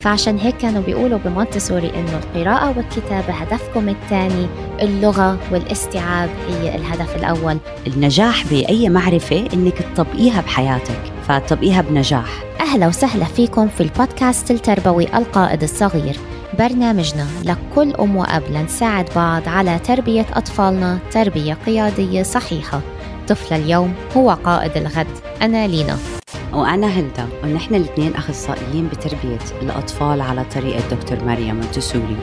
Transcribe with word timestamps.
فعشان 0.00 0.38
هيك 0.38 0.56
كانوا 0.56 0.82
بيقولوا 0.82 1.18
بمونتسوري 1.18 1.92
إنه 1.94 2.18
القراءة 2.18 2.76
والكتابة 2.76 3.32
هدفكم 3.32 3.88
الثاني 3.88 4.46
اللغة 4.82 5.38
والاستيعاب 5.52 6.30
هي 6.48 6.76
الهدف 6.76 7.16
الأول. 7.16 7.58
النجاح 7.86 8.46
بأي 8.46 8.88
معرفة 8.88 9.48
إنك 9.54 9.74
تطبقيها 9.94 10.40
بحياتك 10.40 11.12
فتطبقيها 11.28 11.82
بنجاح. 11.82 12.42
أهلا 12.60 12.86
وسهلا 12.86 13.24
فيكم 13.24 13.68
في 13.68 13.82
البودكاست 13.82 14.50
التربوي 14.50 15.04
القائد 15.04 15.62
الصغير. 15.62 16.16
برنامجنا 16.58 17.26
لكل 17.44 17.94
أم 17.94 18.16
وأب 18.16 18.42
لنساعد 18.50 19.08
بعض 19.16 19.48
على 19.48 19.78
تربية 19.78 20.26
أطفالنا 20.32 20.98
تربية 21.10 21.54
قيادية 21.66 22.22
صحيحة. 22.22 22.80
طفل 23.28 23.54
اليوم 23.54 23.94
هو 24.16 24.30
قائد 24.30 24.76
الغد. 24.76 25.06
أنا 25.42 25.66
لينا. 25.66 26.19
وأنا 26.52 26.86
هلدا 26.86 27.28
ونحن 27.44 27.74
الاثنين 27.74 28.14
أخصائيين 28.14 28.88
بتربية 28.88 29.62
الأطفال 29.62 30.20
على 30.20 30.44
طريقة 30.44 30.88
دكتور 30.96 31.24
مريم 31.24 31.54
مونتسوري 31.54 32.16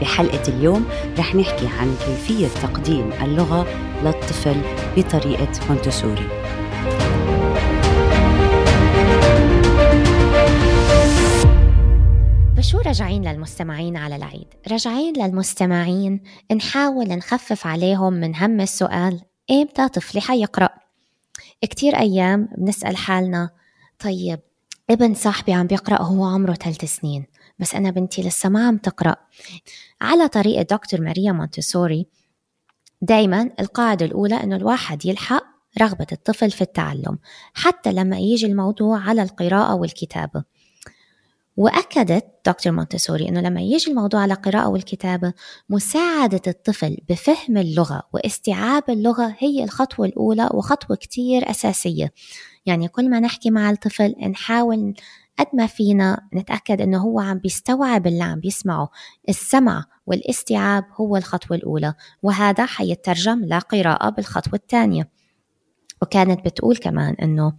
بحلقة 0.00 0.42
اليوم 0.48 0.84
رح 1.18 1.34
نحكي 1.34 1.66
عن 1.66 1.96
كيفية 2.06 2.48
تقديم 2.48 3.10
اللغة 3.22 3.66
للطفل 4.04 4.56
بطريقة 4.96 5.50
مونتسوري 5.70 6.28
بشو 12.56 12.78
راجعين 12.78 13.28
للمستمعين 13.32 13.96
على 13.96 14.16
العيد؟ 14.16 14.46
راجعين 14.70 15.14
للمستمعين 15.16 16.20
نحاول 16.56 17.08
نخفف 17.08 17.66
عليهم 17.66 18.12
من 18.12 18.36
هم 18.36 18.60
السؤال 18.60 19.20
إمتى 19.50 19.88
طفلي 19.88 20.20
حيقرأ؟ 20.20 20.68
كتير 21.62 21.98
أيام 21.98 22.48
بنسأل 22.58 22.96
حالنا 22.96 23.50
طيب 24.02 24.40
ابن 24.90 25.14
صاحبي 25.14 25.52
عم 25.52 25.66
بيقرأ 25.66 26.02
هو 26.02 26.24
عمره 26.24 26.54
ثلاث 26.54 26.84
سنين 26.84 27.26
بس 27.58 27.74
أنا 27.74 27.90
بنتي 27.90 28.22
لسه 28.22 28.48
ما 28.48 28.66
عم 28.66 28.76
تقرأ. 28.76 29.16
على 30.00 30.28
طريقة 30.28 30.62
دكتور 30.62 31.00
ماريا 31.00 31.32
مونتسوري 31.32 32.06
دايما 33.02 33.50
القاعدة 33.60 34.06
الأولى 34.06 34.34
إنه 34.34 34.56
الواحد 34.56 35.06
يلحق 35.06 35.44
رغبة 35.80 36.06
الطفل 36.12 36.50
في 36.50 36.60
التعلم 36.62 37.18
حتى 37.54 37.92
لما 37.92 38.18
يجي 38.18 38.46
الموضوع 38.46 39.00
على 39.00 39.22
القراءة 39.22 39.74
والكتابة. 39.74 40.44
وأكدت 41.56 42.26
دكتور 42.46 42.72
مونتسوري 42.72 43.28
أنه 43.28 43.40
لما 43.40 43.60
يجي 43.60 43.90
الموضوع 43.90 44.20
على 44.20 44.34
القراءة 44.34 44.68
والكتابة 44.68 45.32
مساعدة 45.68 46.40
الطفل 46.46 46.96
بفهم 47.08 47.56
اللغة 47.56 48.02
واستيعاب 48.12 48.82
اللغة 48.88 49.34
هي 49.38 49.64
الخطوة 49.64 50.06
الأولى 50.06 50.50
وخطوة 50.54 50.96
كتير 50.96 51.50
أساسية. 51.50 52.12
يعني 52.66 52.88
كل 52.88 53.10
ما 53.10 53.20
نحكي 53.20 53.50
مع 53.50 53.70
الطفل 53.70 54.14
نحاول 54.30 54.94
قد 55.38 55.46
ما 55.54 55.66
فينا 55.66 56.28
نتأكد 56.34 56.80
أنه 56.80 56.98
هو 56.98 57.20
عم 57.20 57.38
بيستوعب 57.38 58.06
اللي 58.06 58.24
عم 58.24 58.40
بيسمعه. 58.40 58.90
السمع 59.28 59.84
والاستيعاب 60.06 60.84
هو 61.00 61.16
الخطوة 61.16 61.56
الأولى 61.56 61.94
وهذا 62.22 62.66
حيترجم 62.66 63.44
لقراءة 63.44 64.10
بالخطوة 64.10 64.54
الثانية. 64.54 65.08
وكانت 66.02 66.44
بتقول 66.44 66.76
كمان 66.76 67.14
أنه 67.14 67.52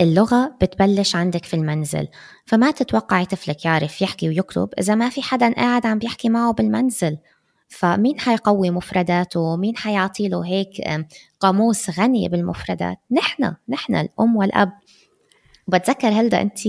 اللغة 0.00 0.56
بتبلش 0.60 1.16
عندك 1.16 1.44
في 1.44 1.54
المنزل 1.54 2.08
فما 2.46 2.70
تتوقعي 2.70 3.26
طفلك 3.26 3.64
يعرف 3.64 4.02
يحكي 4.02 4.28
ويكتب 4.28 4.68
إذا 4.80 4.94
ما 4.94 5.08
في 5.08 5.22
حدا 5.22 5.52
قاعد 5.54 5.86
عم 5.86 5.98
بيحكي 5.98 6.28
معه 6.28 6.52
بالمنزل. 6.52 7.18
فمين 7.68 8.20
حيقوي 8.20 8.70
مفرداته؟ 8.70 9.56
مين 9.56 9.76
حيعطي 9.76 10.28
له 10.28 10.46
هيك 10.46 11.04
قاموس 11.40 12.00
غني 12.00 12.28
بالمفردات؟ 12.28 12.98
نحن 13.10 13.54
نحن 13.68 13.94
الأم 13.94 14.36
والأب. 14.36 14.72
بتذكر 15.68 16.08
هلدا 16.08 16.42
أنت 16.42 16.60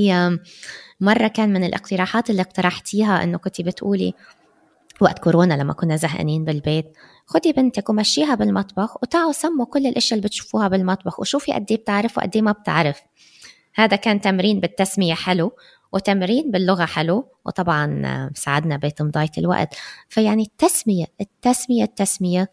مرة 1.01 1.27
كان 1.27 1.53
من 1.53 1.63
الاقتراحات 1.63 2.29
اللي 2.29 2.41
اقترحتيها 2.41 3.23
أنه 3.23 3.37
كنت 3.37 3.61
بتقولي 3.61 4.13
وقت 5.03 5.19
كورونا 5.19 5.53
لما 5.53 5.73
كنا 5.73 5.95
زهقانين 5.95 6.45
بالبيت 6.45 6.97
خدي 7.25 7.53
بنتك 7.53 7.89
ومشيها 7.89 8.35
بالمطبخ 8.35 8.97
وتعوا 9.03 9.31
سموا 9.31 9.65
كل 9.65 9.87
الإشياء 9.87 10.17
اللي 10.17 10.27
بتشوفوها 10.27 10.67
بالمطبخ 10.67 11.19
وشوفي 11.19 11.53
قد 11.53 11.65
إيه 11.71 11.77
بتعرف 11.77 12.17
وقد 12.17 12.35
إيه 12.35 12.41
ما 12.41 12.51
بتعرف. 12.51 13.01
هذا 13.75 13.95
كان 13.95 14.21
تمرين 14.21 14.59
بالتسمية 14.59 15.13
حلو 15.13 15.51
وتمرين 15.93 16.51
باللغة 16.51 16.85
حلو 16.85 17.27
وطبعا 17.45 18.31
ساعدنا 18.35 18.77
بتمضية 18.77 19.31
الوقت. 19.37 19.75
فيعني 20.09 20.43
التسمية 20.43 21.05
التسمية 21.21 21.83
التسمية 21.83 22.51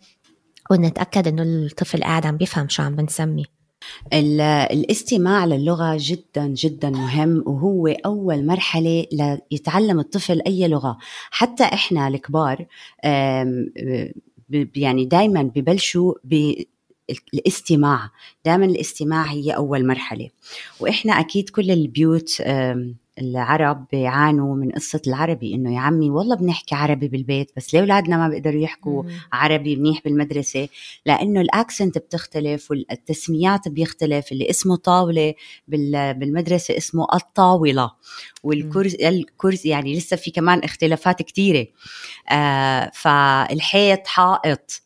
ونتأكد 0.71 1.29
إنه 1.29 1.43
الطفل 1.43 2.03
قاعد 2.03 2.27
عم 2.27 2.37
بيفهم 2.37 2.69
شو 2.69 2.83
عم 2.83 2.97
بنسمي. 2.97 3.45
الاستماع 4.13 5.45
للغة 5.47 5.97
جدا 6.01 6.47
جدا 6.47 6.91
مهم 6.91 7.43
وهو 7.47 7.87
أول 7.87 8.47
مرحلة 8.47 9.07
ليتعلم 9.13 10.01
الطفل 10.01 10.43
أي 10.47 10.69
لغة. 10.69 10.99
حتى 11.31 11.65
إحنا 11.65 12.09
الكبار 12.09 12.67
يعني 14.77 15.05
دايما 15.05 15.43
ببلشوا 15.43 16.15
الاستماع 17.35 18.11
دائما 18.45 18.65
الاستماع 18.65 19.25
هي 19.25 19.51
أول 19.51 19.87
مرحلة. 19.87 20.29
وإحنا 20.81 21.13
أكيد 21.13 21.51
كل 21.51 21.71
البيوت 21.71 22.43
العرب 23.19 23.87
بيعانوا 23.93 24.57
من 24.57 24.71
قصة 24.71 25.01
العربي 25.07 25.55
إنه 25.55 25.75
يا 25.75 25.81
عمي 25.81 26.11
والله 26.11 26.37
بنحكي 26.37 26.75
عربي 26.75 27.09
بالبيت 27.09 27.51
بس 27.57 27.75
ليه 27.75 27.81
أولادنا 27.81 28.17
ما 28.17 28.29
بيقدروا 28.29 28.61
يحكوا 28.61 29.03
مم. 29.03 29.11
عربي 29.33 29.77
منيح 29.77 30.01
بالمدرسة؟ 30.05 30.69
لأنه 31.07 31.41
الأكسنت 31.41 31.99
بتختلف 31.99 32.71
والتسميات 32.71 33.69
بيختلف 33.69 34.33
اللي 34.33 34.51
اسمه 34.51 34.77
طاولة 34.77 35.35
بالمدرسة 35.69 36.77
اسمه 36.77 37.07
الطاولة 37.15 37.91
والكرسي 38.43 39.09
الكرسي 39.09 39.69
يعني 39.69 39.97
لسه 39.97 40.17
في 40.17 40.31
كمان 40.31 40.59
اختلافات 40.59 41.23
كثيرة 41.23 41.67
آه 42.31 42.91
فالحيط 42.95 44.07
حائط. 44.07 44.84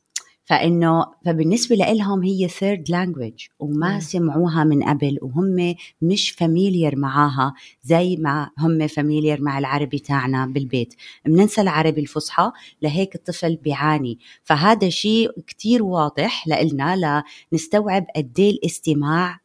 فإنه 0.49 1.07
فبالنسبة 1.27 1.77
لهم 1.77 2.23
هي 2.23 2.49
third 2.49 2.91
language 2.91 3.47
وما 3.59 3.97
م. 3.97 4.01
سمعوها 4.01 4.65
من 4.65 4.83
قبل 4.83 5.19
وهم 5.23 5.75
مش 6.03 6.31
familiar 6.31 6.97
معاها 6.97 7.55
زي 7.83 8.17
ما 8.17 8.51
هم 8.59 8.87
familiar 8.87 9.43
مع 9.43 9.59
العربي 9.59 9.99
تاعنا 9.99 10.47
بالبيت 10.47 10.95
بننسى 11.27 11.61
العربي 11.61 12.01
الفصحى 12.01 12.53
لهيك 12.83 13.15
الطفل 13.15 13.57
بيعاني 13.57 14.19
فهذا 14.43 14.89
شيء 14.89 15.41
كتير 15.47 15.83
واضح 15.83 16.49
لنا 16.49 17.23
لنستوعب 17.53 18.07
قد 18.17 18.33
إيه 18.39 18.51
الاستماع 18.51 19.41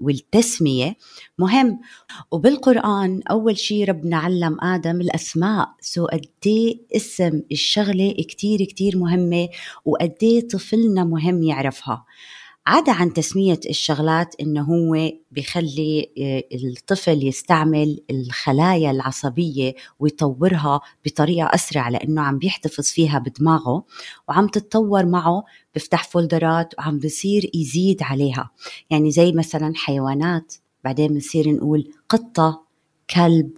والتسمية 0.00 0.96
مهم. 1.38 1.80
وبالقرآن 2.30 3.22
أول 3.30 3.58
شيء 3.58 3.88
ربنا 3.88 4.16
علم 4.16 4.60
آدم 4.60 5.00
الأسماء. 5.00 5.68
so 5.80 6.06
قدي 6.06 6.86
اسم 6.96 7.42
الشغلة 7.52 8.12
كتير 8.12 8.64
كتير 8.64 8.98
مهمة 8.98 9.48
وقدي 9.84 10.40
طفلنا 10.40 11.04
مهم 11.04 11.42
يعرفها. 11.42 12.04
عدا 12.66 12.92
عن 12.92 13.12
تسمية 13.12 13.60
الشغلات 13.68 14.34
إنه 14.40 14.62
هو 14.62 15.10
بخلي 15.30 16.12
آه، 16.18 16.44
الطفل 16.54 17.26
يستعمل 17.26 18.00
الخلايا 18.10 18.90
العصبية 18.90 19.74
ويطورها 19.98 20.80
بطريقة 21.04 21.50
أسرع 21.54 21.88
لأنه 21.88 22.22
عم 22.22 22.38
بيحتفظ 22.38 22.84
فيها 22.84 23.18
بدماغه 23.18 23.84
وعم 24.28 24.48
تتطور 24.48 25.06
معه 25.06 25.44
بفتح 25.74 26.04
فولدرات 26.04 26.74
وعم 26.78 26.98
بصير 26.98 27.50
يزيد 27.54 28.02
عليها. 28.02 28.50
يعني 28.90 29.10
زي 29.10 29.32
مثلا 29.32 29.72
حيوانات 29.76 30.54
بعدين 30.84 31.08
بنصير 31.08 31.52
نقول 31.52 31.92
قطة 32.08 32.66
كلب 33.10 33.50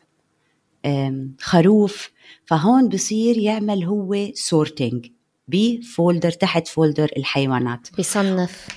خروف 1.40 2.10
فهون 2.44 2.88
بصير 2.88 3.38
يعمل 3.38 3.84
هو 3.84 4.28
sorting 4.34 5.06
ب 5.48 5.60
folder 5.60 6.30
تحت 6.30 6.68
folder 6.68 7.10
الحيوانات. 7.16 7.88
بيصنف 7.96 8.68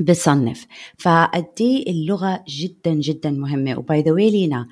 بصنف. 0.00 0.66
فقدي 0.98 1.90
اللغة 1.90 2.44
جدا 2.48 2.94
جدا 2.94 3.30
مهمة. 3.30 3.78
و 3.78 3.86
by 3.86 4.02
the 4.02 4.12
لينا 4.14 4.68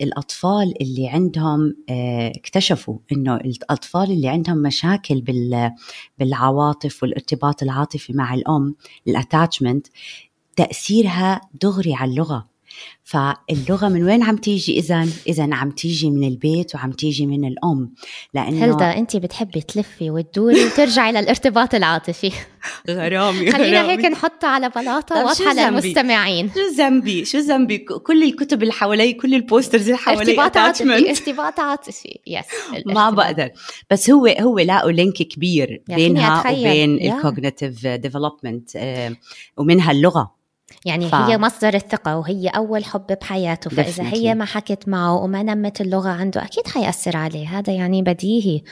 الأطفال 0.00 0.82
اللي 0.82 1.08
عندهم 1.08 1.76
آه، 1.90 2.28
اكتشفوا 2.36 2.98
إنه 3.12 3.36
الأطفال 3.36 4.10
اللي 4.10 4.28
عندهم 4.28 4.58
مشاكل 4.58 5.24
بالعواطف 6.18 7.02
والارتباط 7.02 7.62
العاطفي 7.62 8.12
مع 8.12 8.34
الأم 8.34 8.74
ال 9.08 9.15
attachment 9.15 9.86
تأثيرها 10.56 11.40
دغري 11.62 11.94
على 11.94 12.10
اللغة. 12.10 12.55
فاللغة 13.06 13.88
من 13.88 14.02
وين 14.02 14.22
عم 14.22 14.36
تيجي؟ 14.36 14.78
إذا؟ 14.78 15.06
إذا 15.26 15.48
عم 15.54 15.70
تيجي 15.70 16.10
من 16.10 16.28
البيت 16.28 16.74
وعم 16.74 16.92
تيجي 16.92 17.26
من 17.26 17.44
الأم. 17.44 17.94
لأنه 18.34 18.64
هلدا 18.64 18.98
أنت 18.98 19.16
بتحبي 19.16 19.60
تلفي 19.60 20.10
وتدوري 20.10 20.64
وترجعي 20.64 21.12
للارتباط 21.16 21.74
العاطفي. 21.74 22.32
غرامي 22.90 23.50
خلينا 23.52 23.90
هيك 23.90 24.04
نحطه 24.04 24.48
على 24.48 24.68
بلاطة 24.68 25.24
واضحة 25.24 25.54
للمستمعين. 25.54 26.50
شو 26.54 26.82
ذنبي؟ 26.82 27.24
شو 27.24 27.38
ذنبي؟ 27.38 27.78
كل 27.78 28.22
الكتب 28.22 28.62
اللي 28.62 28.72
حوالي 28.72 29.12
كل 29.12 29.34
ال 29.34 29.40
posters 29.40 29.82
اللي 29.82 29.96
حوالي 29.96 30.20
ارتباط 30.20 30.56
عاطفي 30.56 31.10
ارتباط 31.10 31.60
عاطفي. 31.60 32.18
yes 32.26 32.44
ما 32.86 33.10
بقدر. 33.10 33.50
بس 33.90 34.10
هو 34.10 34.26
هو 34.26 34.58
لاقوا 34.58 34.92
link 34.92 35.14
كبير 35.14 35.82
بينها 35.88 36.50
وبين 36.50 37.12
ال 37.12 37.19
cognitive 37.19 37.86
development 37.86 38.70
ومنها 39.56 39.90
اللغة. 39.90 40.35
يعني 40.84 41.08
ف- 41.08 41.14
هي 41.14 41.38
مصدر 41.38 41.74
الثقة 41.74 42.16
وهي 42.18 42.48
أول 42.48 42.84
حب 42.84 43.06
بحياته 43.20 43.70
فإذا 43.70 44.04
Definitely. 44.10 44.14
هي 44.14 44.34
ما 44.34 44.44
حكت 44.44 44.88
معه 44.88 45.14
وما 45.14 45.42
نمت 45.42 45.80
اللغة 45.80 46.08
عنده 46.08 46.44
أكيد 46.44 46.66
حيأثر 46.66 47.16
عليه. 47.16 47.58
هذا 47.58 47.72
يعني 47.72 48.02
بديهي. 48.02 48.62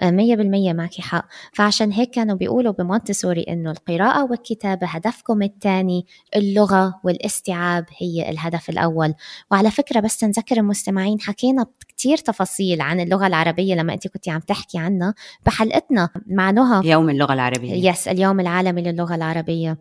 آه، 0.00 0.10
مية 0.10 0.36
بالمية 0.36 0.72
معك 0.72 0.94
حق. 1.00 1.26
فعشان 1.52 1.92
هيك 1.92 2.10
كانوا 2.10 2.36
بيقولوا 2.36 2.72
بمونتسوري 2.72 3.42
إنه 3.42 3.70
القراءة 3.70 4.24
والكتابة 4.30 4.86
هدفكم 4.86 5.42
الثاني 5.42 6.06
اللغة 6.36 7.00
والاستيعاب 7.04 7.84
هي 7.98 8.30
الهدف 8.30 8.70
الأول. 8.70 9.14
وعلى 9.50 9.70
فكرة 9.70 10.00
بس 10.00 10.24
نذكر 10.24 10.56
المستمعين 10.56 11.20
حكينا 11.20 11.66
كتير 11.88 12.16
تفاصيل 12.16 12.80
عن 12.80 13.00
اللغة 13.00 13.26
العربية 13.26 13.74
لما 13.74 13.92
أنت 13.94 14.08
كنت 14.08 14.28
عم 14.28 14.40
تحكي 14.40 14.78
عنها 14.78 15.14
بحلقتنا 15.46 16.08
مع 16.26 16.50
نهى. 16.50 16.90
يوم 16.90 17.10
اللغة 17.10 17.32
العربية. 17.32 17.90
يس 17.90 18.08
اليوم 18.08 18.40
العالمي 18.40 18.82
للغة 18.82 19.14
العربية. 19.14 19.78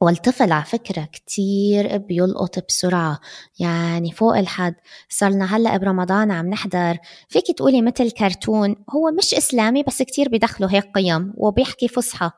والطفل 0.00 0.52
على 0.52 0.64
فكرة 0.64 1.04
كتير 1.12 1.96
بيلقط 1.96 2.66
بسرعة 2.68 3.20
يعني 3.58 4.12
فوق 4.12 4.38
الحد. 4.38 4.74
صرنا 5.08 5.56
هلأ 5.56 5.76
برمضان 5.76 6.30
عم 6.30 6.46
نحضر. 6.50 6.98
فيك 7.28 7.44
تقولي 7.56 7.82
مثل 7.82 8.10
كرتون 8.10 8.76
هو 8.90 9.10
مش 9.18 9.34
إسلامي 9.34 9.82
بس 9.82 10.02
كتير 10.02 10.28
بيدخلوا 10.28 10.70
هيك 10.70 10.90
قيم 10.94 11.32
وبيحكي 11.36 11.88
فصحى. 11.88 12.30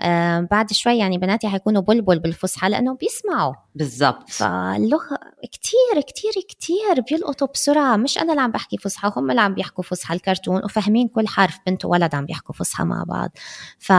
آه 0.00 0.48
بعد 0.50 0.72
شوي 0.72 0.98
يعني 0.98 1.18
بناتي 1.18 1.48
حيكونوا 1.48 1.82
بلبل 1.82 2.18
بالفصحى 2.18 2.68
لأنه 2.68 2.94
بيسمعوا. 2.94 3.54
بالضبط. 3.74 4.30
فاللغة 4.30 5.18
كتير 5.52 6.02
كتير 6.06 6.32
كتير 6.48 7.00
بيلقطوا 7.10 7.48
بسرعة. 7.54 7.96
مش 7.96 8.18
أنا 8.18 8.32
اللي 8.32 8.42
عم 8.42 8.50
بحكي 8.50 8.78
فصحى 8.78 9.12
هم 9.16 9.30
اللي 9.30 9.40
عم 9.40 9.54
بيحكوا 9.54 9.84
فصحى 9.84 10.14
الكرتون 10.14 10.64
وفاهمين 10.64 11.08
كل 11.08 11.28
حرف 11.28 11.58
بنت 11.66 11.84
وولد 11.84 12.14
عم 12.14 12.26
بيحكوا 12.26 12.54
فصحى 12.54 12.84
مع 12.84 13.04
بعض. 13.08 13.30
ف 13.78 13.92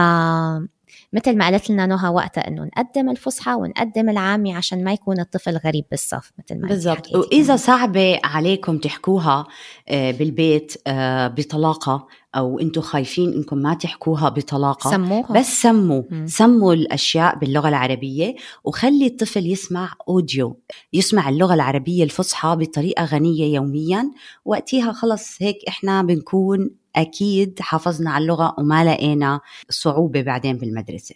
مثل 1.12 1.36
ما 1.36 1.44
قالت 1.44 1.70
لنا 1.70 1.86
نهى 1.86 2.08
وقتها 2.08 2.48
إنه 2.48 2.64
نقدم 2.64 3.10
الفصحى 3.10 3.54
ونقدم 3.54 4.08
العامي 4.08 4.54
عشان 4.54 4.84
ما 4.84 4.92
يكون 4.92 5.20
الطفل 5.20 5.56
غريب 5.56 5.84
بالصف 5.90 6.32
مثل 6.38 6.60
ما 6.60 6.68
بالضبط 6.68 7.14
وإذا. 7.16 7.56
صعبة 7.56 8.20
عليكم 8.24 8.78
تحكوها 8.78 9.46
آه، 9.88 10.10
بالبيت 10.10 10.74
آه، 10.86 11.28
بطلاقة 11.28 12.06
أو 12.34 12.58
أنتم 12.58 12.80
خايفين 12.80 13.32
إنكم 13.32 13.58
ما 13.58 13.74
تحكوها 13.74 14.28
بطلاقة 14.28 14.90
سموها 14.90 15.32
بس 15.32 15.62
سموا 15.62 16.02
مم. 16.10 16.26
سموا 16.26 16.74
الأشياء 16.74 17.38
باللغة 17.38 17.68
العربية 17.68 18.34
وخلي 18.64 19.06
الطفل 19.06 19.46
يسمع 19.46 19.94
أوديو 20.08 20.60
يسمع 20.92 21.28
اللغة 21.28 21.54
العربية 21.54 22.04
الفصحى 22.04 22.56
بطريقة 22.56 23.04
غنية 23.04 23.54
يوميا 23.54 24.10
وقتها 24.44 24.92
خلص 24.92 25.42
هيك 25.42 25.56
إحنا 25.68 26.02
بنكون 26.02 26.70
أكيد 26.98 27.60
حافظنا 27.60 28.10
على 28.10 28.22
اللغة 28.22 28.54
وما 28.58 28.84
لقينا 28.84 29.40
صعوبة 29.70 30.22
بعدين 30.22 30.56
بالمدرسة. 30.56 31.14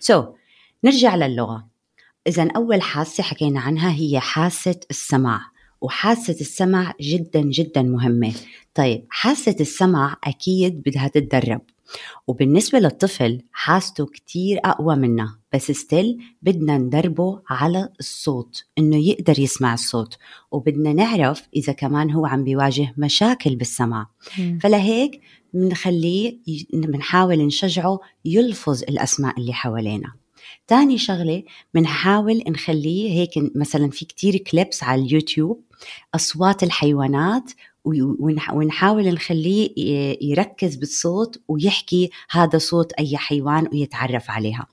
so 0.00 0.22
so, 0.22 0.26
نرجع 0.84 1.16
للغة. 1.16 1.68
اذا 2.26 2.48
أول 2.56 2.82
حاسه 2.82 3.22
حكينا 3.22 3.60
عنها 3.60 3.92
هي 3.92 4.20
حاسه 4.20 4.80
السمع 4.90 5.50
وحاسه 5.80 6.36
السمع 6.40 6.94
جدا 7.00 7.40
جدا 7.40 7.82
مهمة. 7.82 8.32
طيب 8.74 9.06
حاسه 9.10 9.56
السمع 9.60 10.16
أكيد 10.24 10.82
بدها 10.86 11.08
تتدرب. 11.08 11.60
وبالنسبة 12.26 12.78
للطفل 12.78 13.42
حاسته 13.52 14.06
كتير 14.06 14.60
أقوى 14.64 14.96
منا 14.96 15.38
بس 15.54 15.70
still 15.70 16.18
بدنا 16.42 16.78
ندربه 16.78 17.42
على 17.48 17.88
الصوت 18.00 18.64
إنه 18.78 18.96
يقدر 18.96 19.38
يسمع 19.38 19.74
الصوت 19.74 20.18
وبدنا 20.50 20.92
نعرف 20.92 21.48
إذا 21.56 21.72
كمان 21.72 22.10
هو 22.10 22.26
عم 22.26 22.44
بيواجه 22.44 22.94
مشاكل 22.96 23.56
بالسمع 23.56 24.06
مم. 24.38 24.58
فلهيك 24.62 25.20
بنخليه 25.54 26.38
بنحاول 26.72 27.46
نشجعه 27.46 27.98
يلفظ 28.24 28.82
الأسماء 28.82 29.38
اللي 29.38 29.52
حوالينا 29.52 30.12
تاني 30.66 30.98
شغلة 30.98 31.42
بنحاول 31.74 32.42
نخليه 32.48 33.10
هيك 33.10 33.30
مثلا 33.54 33.90
في 33.90 34.04
كتير 34.04 34.36
كليبس 34.36 34.82
على 34.82 35.02
اليوتيوب 35.02 35.60
أصوات 36.14 36.62
الحيوانات 36.62 37.52
ونحاول 37.84 39.08
نخليه 39.08 39.70
يركز 40.22 40.76
بالصوت 40.76 41.40
ويحكي 41.48 42.10
هذا 42.30 42.58
صوت 42.58 42.92
أي 42.92 43.16
حيوان 43.16 43.68
ويتعرف 43.72 44.30
عليها. 44.30 44.66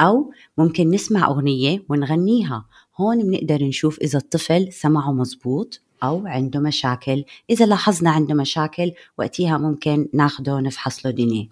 أو 0.00 0.32
ممكن 0.58 0.90
نسمع 0.90 1.28
أغنية 1.28 1.84
ونغنيها. 1.88 2.64
هون 2.96 3.22
بنقدر 3.22 3.64
نشوف 3.64 3.98
إذا 3.98 4.18
الطفل 4.18 4.72
سمعه 4.72 5.12
مزبوط 5.12 5.80
أو 6.02 6.26
عنده 6.26 6.60
مشاكل. 6.60 7.24
إذا 7.50 7.66
لاحظنا 7.66 8.10
عنده 8.10 8.34
مشاكل 8.34 8.92
وقتها 9.18 9.58
ممكن 9.58 10.08
ناخده 10.14 10.60
نفحص 10.60 11.06
له 11.06 11.12
دينيه. 11.12 11.48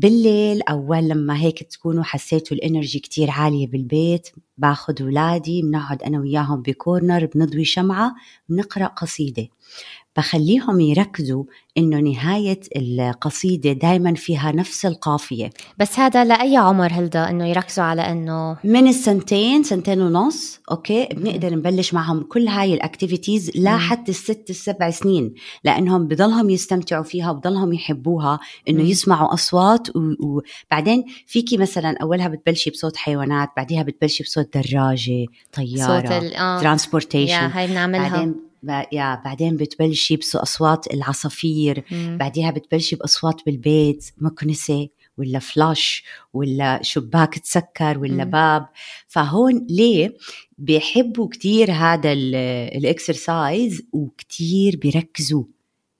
بالليل 0.00 0.62
أول 0.62 1.08
لما 1.08 1.40
هيك 1.40 1.62
تكونوا 1.62 2.02
حسيتوا 2.02 2.56
الإنرجي 2.56 2.98
كتير 2.98 3.30
عالية 3.30 3.66
بالبيت 3.66 4.28
باخد 4.58 5.02
ولادي 5.02 5.62
بنقعد 5.62 6.02
أنا 6.02 6.20
وياهم 6.20 6.62
بكورنر 6.62 7.26
بنضوي 7.34 7.64
شمعة 7.64 8.14
بنقرأ 8.48 8.86
قصيدة. 8.86 9.48
بخليهم 10.16 10.80
يركزوا 10.80 11.44
إنه 11.78 11.98
نهاية 11.98 12.60
القصيدة 12.76 13.72
دايما 13.72 14.14
فيها 14.14 14.52
نفس 14.52 14.86
القافية 14.86 15.50
بس 15.78 15.98
هذا 15.98 16.24
لأي 16.24 16.56
عمر 16.56 16.92
هلدا 16.92 17.30
إنه 17.30 17.46
يركزوا 17.46 17.84
على 17.84 18.02
إنه 18.02 18.56
من 18.64 18.86
السنتين 18.88 19.62
سنتين 19.62 20.00
ونص 20.02 20.60
okay 20.70 21.08
بنقدر 21.12 21.54
نبلش 21.54 21.94
معهم 21.94 22.22
كل 22.22 22.48
هاي 22.48 22.74
ال 22.74 22.81
activities 22.81 23.50
لا. 23.54 23.78
حتى 23.78 24.10
الست 24.10 24.50
السبع 24.50 24.90
سنين 24.90 25.34
لأنهم 25.64 26.08
بضلهم 26.08 26.50
يستمتعوا 26.50 27.04
فيها 27.04 27.30
وبضلهم 27.30 27.72
يحبوها 27.72 28.38
إنه. 28.68 28.82
يسمعوا 28.82 29.34
أصوات 29.34 29.96
و- 29.96 30.00
وبعدين 30.20 31.04
فيكي 31.26 31.56
مثلا 31.56 31.94
أولها 32.02 32.28
بتبلشي 32.28 32.70
بصوت 32.70 32.96
حيوانات 32.96 33.48
بعديها 33.56 33.82
بتبلشي 33.82 34.22
بصوت 34.24 34.56
دراجة 34.58 35.26
صوت 35.26 35.52
طيارة 35.52 36.18
ال 36.18 36.34
آه 36.34 36.56
يا 36.56 36.60
transportation 36.62 37.34
هاي 37.34 37.66
بنعملها 37.66 38.08
بعدين 38.10 38.49
يا 38.92 39.22
بعدين 39.24 39.56
بتبلشي 39.56 40.16
باصوات 40.16 40.94
العصافير 40.94 41.84
مم. 41.90 42.16
بعديها 42.20 42.50
بتبلشي 42.50 42.96
باصوات 42.96 43.46
بالبيت 43.46 44.10
مكنسة 44.18 44.88
ولا 45.18 45.38
flush 45.38 46.04
ولا 46.32 46.82
شباك 46.82 47.38
تسكر 47.38 47.98
ولا 47.98 48.24
مم. 48.24 48.30
باب 48.30 48.68
فهون 49.08 49.66
ليه 49.70 50.16
بيحبوا 50.58 51.28
كتير 51.28 51.72
هذا 51.72 52.12
ال 52.12 52.31
exercise 52.31 53.82
وكتير 53.92 54.76
بيركزوا 54.76 55.44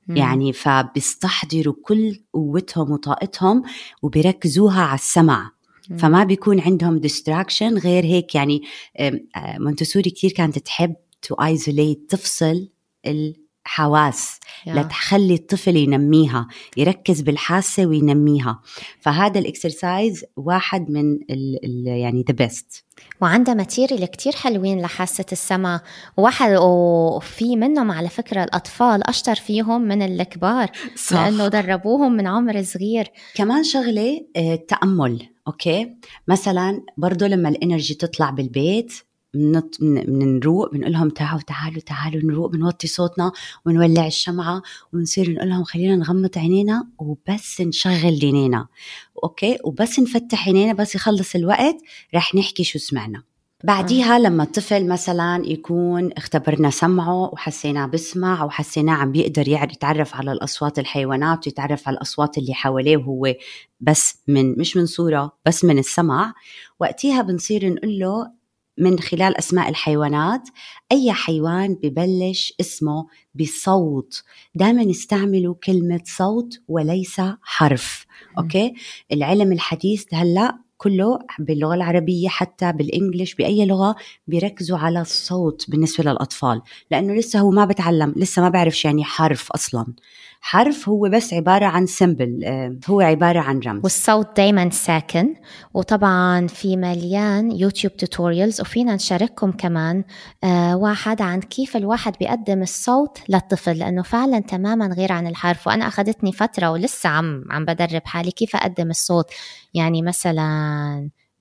مم. 0.08 0.16
يعني 0.16 0.52
فبيستحضروا 0.52 1.74
كل 1.82 2.20
قوتهم 2.32 2.92
وطاقتهم 2.92 3.62
وبيركزوها 4.02 4.80
على 4.82 4.94
السمع. 4.94 5.50
فما 5.98 6.24
بيكون 6.24 6.60
عندهم 6.60 6.98
distraction 6.98 7.78
غير 7.78 8.04
هيك 8.04 8.34
يعني 8.34 8.62
آه، 8.96 9.20
مونتسوري 9.36 10.10
كتير 10.10 10.30
كانت 10.30 10.58
تحب 10.58 10.94
to 11.22 11.34
isolate 11.34 12.10
تفصل 12.11 12.69
الحواس. 13.06 14.40
yeah. 14.66 14.75
لتخلي 14.75 15.35
الطفل 15.35 15.76
ينميها 15.76 16.49
يركز 16.76 17.21
بالحاسة 17.21 17.87
وينميها. 17.87 18.61
فهذا 19.00 19.38
ال 19.38 19.48
exercise 19.48 20.25
واحد 20.37 20.90
من 20.90 21.14
ال 21.14 21.64
ال 21.64 21.87
يعني 21.87 22.25
the 22.28 22.35
best 22.35 22.85
وعندها 23.21 23.54
material 23.54 24.04
كتير 24.04 24.33
حلوين 24.33 24.80
لحاسة 24.80 25.25
السمع 25.33 25.80
واحد 26.16 26.56
وفي 26.61 27.56
منهم 27.56 27.90
على 27.90 28.09
فكرة 28.09 28.44
الأطفال 28.44 29.09
أشطر 29.09 29.35
فيهم 29.35 29.83
من 29.83 30.02
الكبار 30.02 30.71
لأنه 31.11 31.49
دربوهم 31.49 32.12
من 32.12 32.26
عمر 32.26 32.62
صغير. 32.62 33.09
كمان 33.35 33.64
شغلة 33.64 34.26
آه، 34.37 34.54
التأمل 34.54 35.28
okay؟ 35.47 35.97
مثلا 36.28 36.83
برضو 36.97 37.26
لما 37.26 37.49
ال 37.49 37.55
energy 37.55 37.94
تطلع 37.94 38.30
بالبيت 38.30 38.92
بنط- 39.34 39.80
بن- 39.80 40.02
بنروق 40.02 40.72
بنقول 40.72 40.92
لهم 40.92 41.10
تعالوا 41.10 41.40
تعالوا 41.40 41.80
تعالوا 41.80 42.22
نروق 42.25 42.50
بنوطي 42.50 42.87
صوتنا 42.87 43.32
ونولع 43.66 44.06
الشمعة 44.06 44.62
ونصير 44.92 45.30
نقول 45.32 45.49
لهم 45.49 45.64
خلينا 45.64 45.96
نغمض 45.96 46.38
عينينا 46.38 46.88
وبس 46.99 47.60
نشغل 47.60 48.18
دينينا. 48.18 48.66
أوكي؟ 49.25 49.58
وبس 49.64 49.99
نفتح 50.00 50.46
عينينا 50.46 50.72
بس 50.72 50.94
يخلص 50.94 51.34
الوقت 51.34 51.76
رح 52.14 52.34
نحكي 52.34 52.64
شو 52.64 52.78
سمعنا. 52.78 53.22
بعديها 53.64 54.18
لما 54.18 54.42
الطفل 54.42 54.88
مثلا 54.88 55.42
يكون 55.46 56.12
اختبرنا 56.12 56.70
سمعه 56.70 57.22
وحسيناه 57.32 57.87
بسمع 57.87 58.44
وحسيناه 58.44 58.92
عم 58.94 59.12
بيقدر 59.12 59.49
يتعرف 59.49 60.14
على 60.14 60.32
الأصوات 60.32 60.78
الحيوانات 60.78 61.46
ويتعرف 61.46 61.88
على 61.88 61.96
الأصوات 61.96 62.38
اللي 62.38 62.54
حواليه 62.54 62.96
وهو 62.96 63.34
بس 63.80 64.14
من 64.28 64.58
مش 64.58 64.76
من 64.76 64.87
صورة 64.87 65.32
بس 65.46 65.64
من 65.64 65.78
السمع. 65.78 66.34
وقتها 66.80 67.22
بنصير 67.22 67.68
نقول 67.75 67.99
له 67.99 68.39
من 68.80 68.99
خلال 68.99 69.38
أسماء 69.38 69.68
الحيوانات 69.68 70.49
أي 70.92 71.12
حيوان 71.12 71.75
ببلش 71.75 72.54
اسمه 72.60 73.06
بصوت. 73.34 74.22
دائما 74.54 74.90
استعملوا 74.90 75.54
كلمة 75.64 76.00
صوت 76.04 76.60
وليس 76.68 77.20
حرف. 77.42 78.06
أوكي؟ 78.38 78.75
العلم 79.12 79.52
الحديث 79.52 80.04
هلأ 80.14 80.58
كله 80.80 81.18
باللغة 81.38 81.75
العربية 81.75 82.28
حتى 82.28 82.72
بالانجلش 82.72 83.34
بأي 83.34 83.66
لغة 83.66 83.96
بيركزوا 84.26 84.78
على 84.78 85.00
الصوت 85.00 85.70
بالنسبة 85.70 86.04
للأطفال. 86.04 86.62
لأنه 86.90 87.14
لسه 87.14 87.38
هو 87.40 87.50
ما 87.50 87.64
بتعلم 87.64 88.14
لسه 88.16 88.42
ما 88.42 88.49
بعرف 88.49 88.84
يعني 88.84 89.04
حرف 89.04 89.52
أصلا. 89.52 89.87
حرف 90.40 90.88
هو 90.88 91.08
بس 91.08 91.34
عبارة 91.34 91.64
عن 91.66 91.87
سمبل 91.87 92.44
هو 92.88 93.00
عبارة 93.00 93.38
عن 93.40 93.60
رمز. 93.60 93.80
والصوت 93.82 94.37
دايما 94.37 94.70
ساكن. 94.70 95.34
وطبعا 95.75 96.46
في 96.46 96.76
مليان 96.76 97.52
YouTube 97.52 97.97
tutorials 97.97 98.61
وفينا 98.60 98.94
نشارككم 98.94 99.52
كمان 99.52 100.04
آه 100.44 100.76
واحد 100.76 101.22
عن 101.22 101.40
كيف 101.40 101.76
الواحد 101.76 102.14
بيقدم 102.20 102.62
الصوت 102.62 103.18
للطفل 103.28 103.78
لأنه 103.78 104.02
فعلا 104.02 104.38
تماما 104.38 104.87
غير 104.87 105.12
عن 105.12 105.26
الحرف. 105.26 105.66
وأنا 105.66 105.88
أخذتني 105.88 106.32
فترة 106.32 106.70
ولسه 106.70 107.08
عم 107.08 107.44
عم 107.50 107.64
بدرب 107.64 108.02
حالي 108.04 108.30
كيف 108.30 108.56
أقدم 108.56 108.90
الصوت. 108.90 109.26
يعني 109.75 110.02
مثلا 110.02 110.69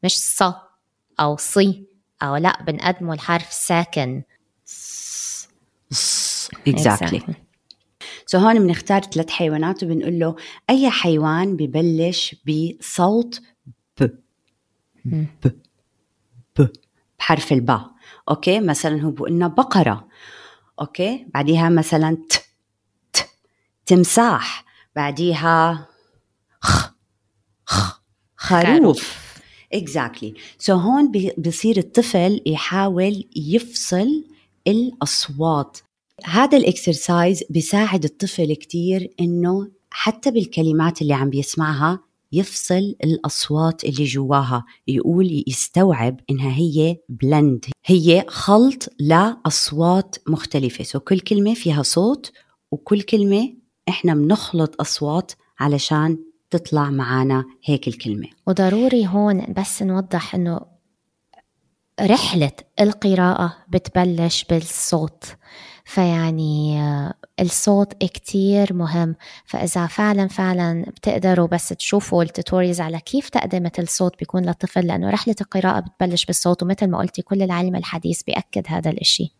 مش 0.03 0.19
ص 0.19 0.43
أو 1.19 1.37
صي 1.37 1.87
أو 2.23 2.35
لأ 2.35 2.63
بنقدمه 2.63 3.13
الحرف 3.13 3.53
ساكن. 3.53 4.23
exactly. 6.69 7.33
so 8.25 8.41
هون 8.41 8.59
بنختار 8.59 9.01
ثلاث 9.01 9.29
حيوانات 9.29 9.83
وبنقول 9.83 10.19
له 10.19 10.35
أي 10.69 10.89
حيوان 10.89 11.55
ببلش 11.57 12.35
بصوت 12.45 13.41
ب. 13.99 14.07
ب. 15.05 15.47
ب. 16.59 16.67
بحرف 17.19 17.53
الباء. 17.53 17.91
okay؟ 18.29 18.59
مثلا 18.59 19.01
هو 19.01 19.11
بقول 19.11 19.31
لنا 19.31 19.47
بقرة. 19.47 20.07
okay؟ 20.81 21.27
بعديها 21.33 21.69
مثلا 21.69 22.17
ت 22.29 22.33
ت. 23.13 23.29
تمساح. 23.85 24.65
بعديها 24.95 25.87
خ 26.61 26.89
خ. 27.65 27.98
خروف. 28.39 29.29
exactly 29.73 30.73
so 30.73 30.79
هون 30.79 31.11
بصير 31.37 31.77
الطفل 31.77 32.41
يحاول 32.45 33.23
يفصل 33.35 34.23
الأصوات. 34.67 35.77
هذا 36.23 36.57
ال 36.57 36.67
exercise 36.67 37.43
بيساعد 37.49 38.03
الطفل 38.03 38.53
كتير 38.53 39.13
إنه 39.19 39.71
حتى 39.89 40.31
بالكلمات 40.31 41.01
اللي 41.01 41.13
عم 41.13 41.29
بيسمعها 41.29 41.99
يفصل 42.31 42.95
الأصوات 43.03 43.83
اللي 43.83 44.03
جواها. 44.03 44.65
يقول 44.87 45.43
يستوعب 45.47 46.19
إنها 46.29 46.57
هي 46.57 46.97
blend 47.09 47.65
هي 47.85 48.25
خلط 48.27 48.89
لأصوات 48.99 50.15
مختلفة. 50.27 50.83
so 50.83 50.99
كل 50.99 51.19
كلمة 51.19 51.53
فيها 51.53 51.83
صوت 51.83 52.31
وكل 52.71 53.01
كلمة 53.01 53.53
إحنا 53.89 54.13
بنخلط 54.13 54.81
أصوات 54.81 55.31
علشان 55.59 56.17
تطلع 56.49 56.89
معنا 56.89 57.45
هيك 57.65 57.87
الكلمة. 57.87 58.27
وضروري 58.47 59.07
هون 59.07 59.53
بس 59.57 59.83
نوضح 59.83 60.35
إنه 60.35 60.59
رحلة 62.01 62.51
القراءة 62.79 63.55
بتبلش 63.69 64.43
بالصوت. 64.43 65.23
فيعني 65.85 66.81
آه، 66.81 67.13
الصوت 67.39 67.93
كتير 67.93 68.73
مهم. 68.73 69.15
فإذا 69.45 69.87
فعلا 69.87 70.27
فعلا 70.27 70.85
بتقدروا 70.87 71.47
بس 71.47 71.69
تشوفوا 71.69 72.23
ال 72.23 72.29
tutorials 72.29 72.81
على 72.81 72.99
كيف 72.99 73.29
تقدمة 73.29 73.71
الصوت 73.79 74.19
بيكون 74.19 74.45
للطفل 74.45 74.87
لأنه 74.87 75.09
رحلة 75.09 75.35
القراءة 75.41 75.79
بتبلش 75.79 76.25
بالصوت 76.25 76.63
ومثل 76.63 76.87
ما 76.87 76.97
قلتي 76.97 77.21
كل 77.21 77.41
العلم 77.41 77.75
الحديث 77.75 78.23
بيأكد 78.23 78.63
هذا 78.67 78.91
الإشي. 78.91 79.38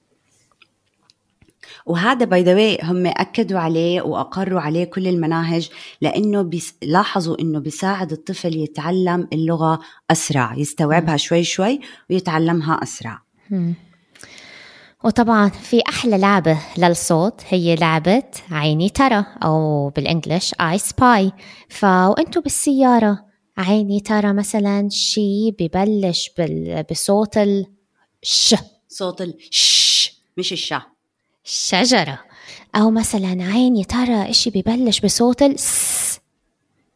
وهذا 1.85 2.25
by 2.25 2.43
the 2.43 2.83
هم 2.83 3.07
أكدوا 3.07 3.59
عليه 3.59 4.01
وأقروا 4.01 4.61
عليه 4.61 4.83
كل 4.83 5.07
المناهج 5.07 5.69
لأنه 6.01 6.49
لاحظوا 6.81 7.39
إنه 7.39 7.59
بيساعد 7.59 8.11
الطفل 8.11 8.55
يتعلم 8.55 9.27
اللغة 9.33 9.79
أسرع 10.11 10.53
يستوعبها 10.57 11.17
شوي 11.17 11.43
شوي 11.43 11.79
ويتعلمها 12.09 12.79
أسرع. 12.83 13.21
وطبعا 15.03 15.49
في 15.49 15.81
أحلى 15.89 16.17
لعبة 16.17 16.59
للصوت 16.77 17.41
هي 17.47 17.75
لعبة 17.75 18.23
عيني 18.51 18.89
ترى 18.89 19.25
أو 19.43 19.89
بالإنجلش 19.89 20.55
آي 20.61 20.77
سباي 20.77 21.31
فوانتوا 21.69 22.41
بالسيارة 22.41 23.25
عيني 23.57 23.99
ترى 23.99 24.33
مثلا 24.33 24.89
شي 24.91 25.51
ببلش 25.51 26.31
بصوت 26.91 27.37
الش 27.37 28.55
صوت 28.87 29.21
الش 29.21 30.11
مش 30.37 30.53
الشا 30.53 30.81
شجرة. 31.49 32.19
أو 32.75 32.91
مثلا 32.91 33.43
عيني 33.43 33.83
ترى 33.83 34.29
إشي 34.29 34.49
ببلش 34.49 34.99
بصوت 34.99 35.41
الس 35.41 36.19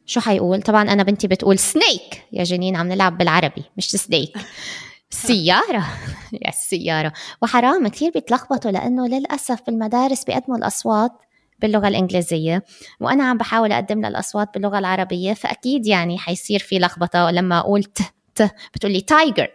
شو 0.06 0.20
حيقول؟ 0.20 0.62
طبعا 0.62 0.82
أنا 0.84 1.04
بنتي 1.04 1.28
بتقول 1.28 1.60
سنيك 1.60 2.24
يا 2.32 2.44
جنين 2.44 2.76
عم 2.76 2.88
نلعب 2.88 3.18
بالعربي 3.18 3.64
مش 3.78 3.92
سنيك 3.92 4.38
سيارة. 5.10 5.88
يا 6.34 6.50
السيارة 6.50 7.14
وحرام 7.42 7.88
كثير 7.88 8.12
بيتلخبطوا 8.12 8.72
لأنه 8.72 9.08
للأسف 9.08 9.60
بالمدارس 9.68 10.24
بيقدموا 10.24 10.58
الأصوات 10.58 11.12
باللغة 11.60 11.88
الإنجليزية. 11.88 12.64
وأنا 13.00 13.24
عم 13.24 13.38
بحاول 13.38 13.72
أقدم 13.72 14.02
لها 14.02 14.10
الأصوات 14.10 14.50
باللغة 14.54 14.80
العربية 14.80 15.34
فأكيد 15.34 15.88
يعني 15.88 16.18
حيصير 16.18 16.60
في 16.60 16.80
لخبطة. 16.80 17.32
لما 17.32 17.60
أقول 17.60 17.84
ت 17.84 18.02
ت 18.36 18.52
بتقولي 18.76 19.02
تايجر 19.02 19.48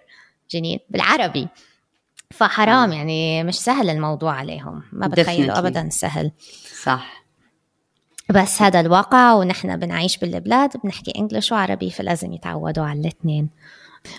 جنين 0.51 0.79
بالعربي. 0.91 1.49
فحرام 2.39 2.93
يعني 2.93 3.45
مش 3.45 3.61
سهل 3.61 3.91
الموضوع 3.91 4.33
عليهم. 4.33 4.83
ما 4.93 5.07
بتخيلوا 5.07 5.59
أبدا 5.59 5.89
سهل. 5.91 6.33
صح. 6.83 7.25
بس 8.31 8.63
هذا 8.63 8.81
الواقع 8.81 9.35
ونحن 9.35 9.77
بنعيش 9.77 10.19
بالبلاد 10.19 10.71
بنحكي 10.85 11.13
إنجلش 11.19 11.53
وعربي 11.53 11.91
فلازم 11.91 12.33
يتعودوا 12.33 12.85
على 12.85 13.01
الاثنين. 13.01 13.49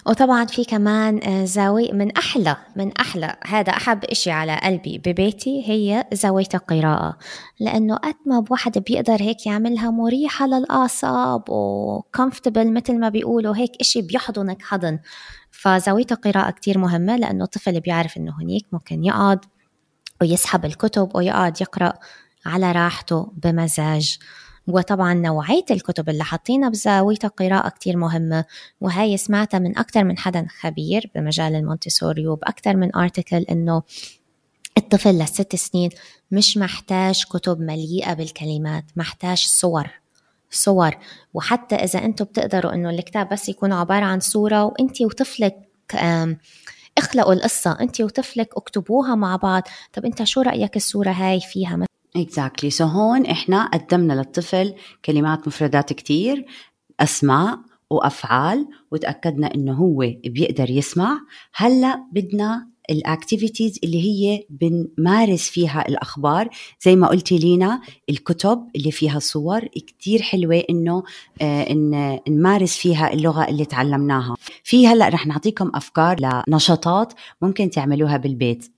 وطبعا 0.05 0.45
في 0.45 0.65
كمان 0.65 1.23
آه، 1.23 1.45
زاوية 1.45 1.91
من 1.91 2.17
أحلى 2.17 2.57
من 2.75 2.91
أحلى 2.97 3.35
هذا 3.47 3.69
أحب 3.73 4.05
إشي 4.05 4.31
على 4.31 4.59
قلبي 4.63 4.97
ببيتي 4.97 5.63
هي 5.69 6.05
زاوية 6.13 6.49
القراءة. 6.53 7.17
لأنه 7.59 7.95
قد 7.95 8.15
ما 8.25 8.39
بواحد 8.39 8.77
بيقدر 8.77 9.21
هيك 9.21 9.45
يعملها 9.45 9.89
مريحة 9.89 10.47
للأعصاب 10.47 11.43
وكمفتبل 11.49 12.73
مثل 12.73 12.99
ما 12.99 13.09
بيقولوا 13.09 13.57
هيك 13.57 13.71
إشي 13.81 14.01
بيحضنك 14.01 14.61
حضن. 14.61 14.99
فزاوية 15.61 16.05
القراءة 16.11 16.51
كتير 16.51 16.77
مهمة 16.77 17.15
لأنه 17.17 17.43
الطفل 17.43 17.79
بيعرف 17.79 18.17
إنه 18.17 18.41
هنيك 18.41 18.65
ممكن 18.71 19.03
يقعد 19.03 19.39
ويسحب 20.21 20.65
الكتب 20.65 21.15
ويقعد 21.15 21.61
يقرأ 21.61 21.93
على 22.45 22.71
راحته 22.71 23.31
بمزاج. 23.43 24.17
وطبعا 24.67 25.13
نوعية 25.13 25.65
الكتب 25.71 26.09
اللي 26.09 26.23
حاطينها 26.23 26.69
بزاوية 26.69 27.17
القراءة 27.23 27.69
كتير 27.69 27.97
مهمة 27.97 28.45
وهي 28.81 29.17
سمعتها 29.17 29.59
من 29.59 29.77
أكثر 29.77 30.03
من 30.03 30.17
حدا 30.17 30.47
خبير 30.59 31.11
بمجال 31.15 31.55
المونتسوري 31.55 32.27
وبأكثر 32.27 32.75
من 32.75 32.95
أرتكل 32.95 33.37
إنه 33.37 33.83
الطفل 34.77 35.19
لست 35.19 35.55
سنين 35.55 35.89
مش 36.31 36.57
محتاج 36.57 37.23
كتب 37.29 37.59
مليئة 37.59 38.13
بالكلمات 38.13 38.85
محتاج 38.95 39.37
صور. 39.37 39.89
صور. 40.51 40.91
وحتى 41.33 41.75
إذا 41.75 42.05
أنتم 42.05 42.25
بتقدروا 42.25 42.73
إنه 42.73 42.89
الكتاب 42.89 43.29
بس 43.29 43.49
يكون 43.49 43.73
عبارة 43.73 44.05
عن 44.05 44.19
صورة 44.19 44.63
وأنت 44.63 45.01
وطفلك 45.01 45.55
اخلقوا 46.97 47.33
القصة 47.33 47.77
أنت 47.81 48.01
وطفلك 48.01 48.49
اكتبوها 48.57 49.15
مع 49.15 49.35
بعض. 49.35 49.63
طب 49.93 50.05
أنت 50.05 50.23
شو 50.23 50.41
رأيك 50.41 50.75
الصورة 50.75 51.09
هاي 51.09 51.39
فيها؟ 51.39 51.85
exactly. 52.15 52.85
so 52.85 52.87
هون 52.87 53.25
إحنا 53.25 53.65
قدمنا 53.65 54.13
للطفل 54.13 54.73
كلمات 55.05 55.47
مفردات 55.47 55.93
كتير 55.93 56.45
أسماء 56.99 57.59
وأفعال 57.89 58.67
وتأكدنا 58.91 59.55
إنه 59.55 59.73
هو 59.73 59.97
بيقدر 60.25 60.69
يسمع. 60.69 61.21
هلأ 61.55 62.03
بدنا 62.11 62.67
ال 62.89 62.98
activities 62.98 63.79
اللي 63.83 64.01
هي 64.01 64.43
بنمارس 64.49 65.49
فيها 65.49 65.87
الأخبار. 65.87 66.49
زي 66.81 66.95
ما 66.95 67.07
قلتي 67.07 67.37
لينا 67.37 67.81
الكتب 68.09 68.67
اللي 68.75 68.91
فيها 68.91 69.19
صور 69.19 69.65
كتير 69.65 70.21
حلوة 70.21 70.63
إنه 70.69 71.03
آه 71.41 71.61
إن 71.71 72.19
نمارس 72.29 72.77
فيها 72.77 73.13
اللغة 73.13 73.49
اللي 73.49 73.65
تعلمناها. 73.65 74.35
في 74.63 74.87
هلأ 74.87 75.09
رح 75.09 75.27
نعطيكم 75.27 75.71
أفكار 75.75 76.41
لنشاطات 76.47 77.13
ممكن 77.41 77.69
تعملوها 77.69 78.17
بالبيت. 78.17 78.71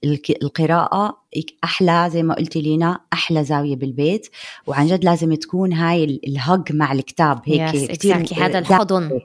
القراءة 0.44 1.22
أحلى 1.64 2.10
زي 2.14 2.24
ما 2.24 2.34
قلتي 2.34 2.62
لينا 2.62 3.00
أحلى 3.14 3.44
زاوية 3.44 3.76
بالبيت. 3.76 4.28
وعن 4.68 4.88
جد 4.88 5.04
لازم 5.06 5.34
تكون 5.34 5.74
هاي 5.74 6.22
الهج 6.28 6.72
مع 6.72 6.92
الكتاب 6.92 7.42
هيك 7.46 7.70
yes, 7.70 7.96
exactly. 7.98 8.40
هذا 8.40 8.60
الحضن. 8.60 9.20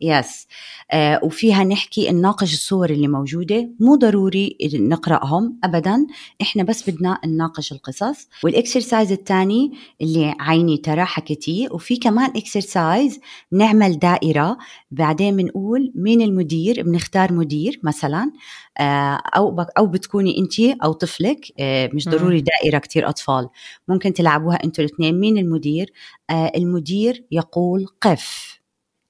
yes 0.00 0.46
آه 0.92 1.20
وفيها 1.22 1.64
نحكي 1.64 2.10
نناقش 2.10 2.52
الصور 2.52 2.90
اللي 2.90 3.08
موجودة. 3.08 3.70
مو 3.80 3.96
ضروري 3.96 4.56
نقرأهم 4.74 5.58
أبدا. 5.64 6.06
إحنا 6.42 6.62
بس 6.62 6.90
بدنا 6.90 7.18
نناقش 7.26 7.72
القصص. 7.72 8.28
وال 8.44 8.58
exercise 8.58 9.12
الثاني 9.12 9.72
اللي 10.00 10.34
عيني 10.40 10.76
ترى 10.76 11.04
حكيتيه 11.04 11.68
وفي 11.70 11.96
كمان 11.96 12.30
exercise 12.36 13.20
نعمل 13.52 13.98
دائرة. 13.98 14.58
بعدين 14.90 15.36
بنقول 15.36 15.92
مين 15.94 16.22
المدير؟ 16.22 16.82
بنختار 16.82 17.32
مدير 17.32 17.80
مثلا. 17.82 18.32
آه 18.78 19.22
أو 19.36 19.60
أو 19.78 19.86
بتكوني 19.86 20.38
أنت 20.38 20.60
أو 20.60 20.92
طفلك. 20.92 21.52
آه 21.60 21.90
مش 21.94 22.08
ضروري 22.08 22.40
دائرة 22.40 22.78
كتير 22.78 23.08
أطفال. 23.08 23.48
ممكن 23.88 24.12
تلعبوها 24.12 24.64
أنتوا 24.64 24.84
الاثنين. 24.84 25.20
مين 25.20 25.38
المدير؟ 25.38 25.92
آه 26.30 26.52
المدير 26.56 27.24
يقول 27.30 27.86
قف 28.00 28.60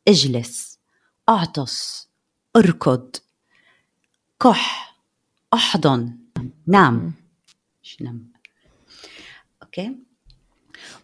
اجلس. 0.08 0.75
أعطس 1.28 2.08
أركض 2.56 3.16
كح 4.40 4.96
أحضن. 5.54 6.18
نام. 6.66 7.12
مش 7.82 8.02
نام. 8.02 8.32
أوكي. 9.62 9.96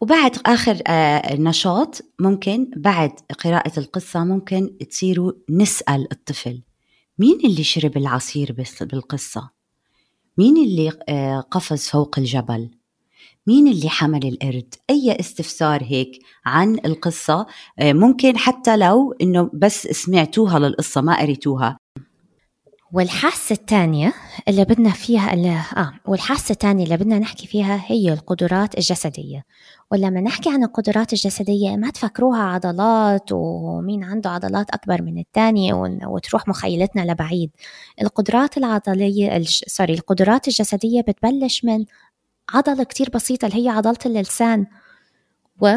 وبعد 0.01 0.39
آخر 0.47 0.83
آه 0.87 1.35
نشاط 1.35 2.01
ممكن 2.19 2.71
بعد 2.77 3.11
قراءة 3.45 3.79
القصة 3.79 4.25
ممكن 4.25 4.79
تصيروا 4.91 5.33
نسأل 5.51 6.13
الطفل 6.13 6.63
مين 7.19 7.41
اللي 7.45 7.65
شرب 7.65 7.97
العصير 7.97 8.67
بالقصة؟ 8.81 9.51
مين 10.39 10.57
اللي 10.57 10.93
آه 11.09 11.41
قفز 11.41 11.89
فوق 11.89 12.19
الجبل؟ 12.19 12.71
مين 13.47 13.69
اللي 13.69 13.89
حمل 13.89 14.29
القرد؟ 14.29 14.75
أي 14.91 15.17
استفسار 15.21 15.85
هيك 15.85 16.19
عن 16.47 16.79
القصة؟ 16.85 17.47
آه، 17.79 17.93
ممكن 17.93 18.39
حتى 18.39 18.77
لو 18.77 19.13
إنه 19.21 19.51
بس 19.55 19.87
سمعتوها 19.87 20.59
للقصة 20.59 21.01
ما 21.01 21.21
قريتوها. 21.21 21.79
والحاسة 22.93 23.53
الثانية 23.53 24.13
اللي 24.49 24.65
بدنا 24.65 24.91
فيها 24.91 25.35
اللي 25.35 25.61
آه 25.77 25.93
والحاسة 26.07 26.53
الثانية 26.53 26.85
اللي 26.85 26.97
بدنا 26.97 27.19
نحكي 27.19 27.47
فيها 27.47 27.85
هي 27.87 28.13
القدرات 28.13 28.79
الجسدية. 28.79 29.45
ولما 29.91 30.21
نحكي 30.21 30.51
عن 30.51 30.65
القدرات 30.65 31.13
الجسدية 31.13 31.77
ما 31.77 31.91
تفكروها 31.91 32.43
عضلات 32.43 33.33
ومين 33.33 34.05
عنده 34.05 34.31
عضلات 34.31 34.71
أكبر 34.71 35.03
من 35.03 35.19
الثاني 35.19 35.73
وتروح 36.07 36.49
مخيلتنا 36.49 37.13
لبعيد. 37.13 37.51
القدرات 38.03 38.59
العضلية. 38.59 39.43
سوري 39.47 39.95
القدرات 39.95 40.49
الجسدية 40.49 41.01
بتبلش 41.01 41.65
من 41.65 41.85
عضلة 42.53 42.85
كتير 42.85 43.11
بسيطة 43.15 43.47
اللي 43.47 43.65
هي 43.65 43.69
عضلة 43.69 43.99
اللسان 44.07 44.67
و 45.61 45.77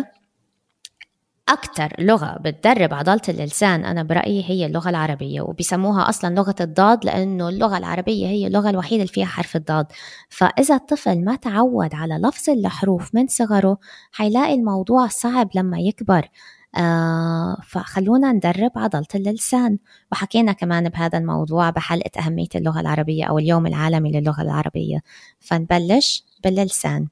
أكتر 1.50 1.94
لغة 2.00 2.38
بتدرب 2.42 2.94
عضلة 2.94 3.22
اللسان 3.30 3.86
أنا 3.86 4.04
برأيي 4.04 4.44
هي 4.50 4.66
اللغة 4.66 4.90
العربية 4.90 5.42
وبيسموها 5.42 6.10
أصلا 6.10 6.36
لغة 6.36 6.56
الضاد 6.62 7.06
لأنه 7.06 7.50
اللغة 7.50 7.78
العربية 7.78 8.28
هي 8.28 8.48
اللغة 8.48 8.70
الوحيدة 8.70 9.02
اللي 9.02 9.14
فيها 9.14 9.26
حرف 9.26 9.56
الضاد. 9.56 9.86
فإذا 10.30 10.76
الطفل 10.76 11.24
ما 11.24 11.36
تعود 11.36 11.96
على 11.96 12.16
لفظ 12.16 12.50
الحروف 12.50 13.16
من 13.16 13.28
صغره 13.28 13.78
حيلاقي 14.12 14.54
الموضوع 14.54 15.08
صعب 15.08 15.50
لما 15.56 15.80
يكبر. 15.80 16.30
آه 16.78 17.58
فخلونا 17.64 18.32
ندرب 18.32 18.72
عضلة 18.76 19.06
اللسان. 19.16 19.78
وحكينا 20.12 20.52
كمان 20.52 20.90
بهذا 20.90 21.18
الموضوع 21.18 21.70
بحلقة 21.70 22.22
أهمية 22.22 22.48
اللغة 22.56 22.80
العربية 22.80 23.26
أو 23.26 23.40
اليوم 23.40 23.68
العالمي 23.68 24.12
للغة 24.12 24.42
العربية. 24.42 25.00
فنبلش 25.40 26.24
باللسان. 26.44 27.08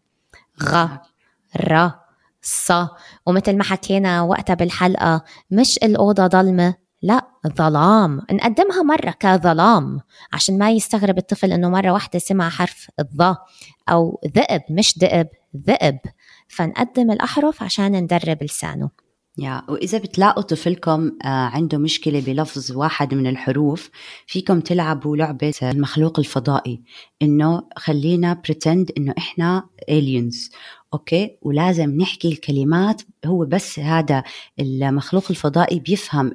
غ 0.64 0.88
ر 1.58 1.92
ص. 2.42 2.72
ومثل 3.26 3.58
ما 3.58 3.64
حكينا 3.64 4.22
وقتها 4.22 4.54
بالحلقة 4.54 5.24
مش 5.52 5.78
الأوضة 5.78 6.28
ضلمة 6.28 6.76
لا 7.02 7.28
ظلام. 7.48 8.22
نقدمها 8.32 8.84
مرة 8.84 9.12
كظلام 9.20 10.00
عشان 10.34 10.58
ما 10.58 10.72
يستغرب 10.72 11.18
الطفل 11.18 11.52
إنه 11.54 11.70
مرة 11.70 11.92
واحدة 11.92 12.20
سمع 12.20 12.50
حرف 12.50 12.90
الظا 13.00 13.38
أو 13.90 14.22
ذئب 14.36 14.62
مش 14.70 14.98
ذئب 15.00 15.28
ذئب. 15.68 16.00
فنقدم 16.48 17.12
الأحرف 17.12 17.64
عشان 17.64 17.92
ندرب 17.92 18.44
لسانه. 18.44 19.03
يا 19.38 19.62
وإذا 19.70 19.98
بتلاقوا 19.98 20.44
طفلكم 20.44 21.12
آه، 21.24 21.28
عنده 21.28 21.78
مشكلة 21.78 22.20
بلفظ 22.20 22.72
واحد 22.72 23.14
من 23.14 23.28
الحروف 23.28 23.90
فيكم 24.28 24.60
تلعبوا 24.60 25.18
لعبة 25.18 25.54
المخلوق 25.64 26.20
الفضائي 26.20 26.82
إنه 27.22 27.64
خلينا 27.78 28.34
pretend 28.34 28.92
إنه 28.98 29.14
إحنا 29.18 29.70
aliens 29.92 30.52
okay؟ 30.94 31.38
ولازم 31.42 31.98
نحكي 31.98 32.28
الكلمات 32.28 33.02
هو 33.26 33.46
بس 33.46 33.80
هذا 33.80 34.24
المخلوق 34.60 35.24
الفضائي 35.30 35.80
بيفهم 35.80 36.32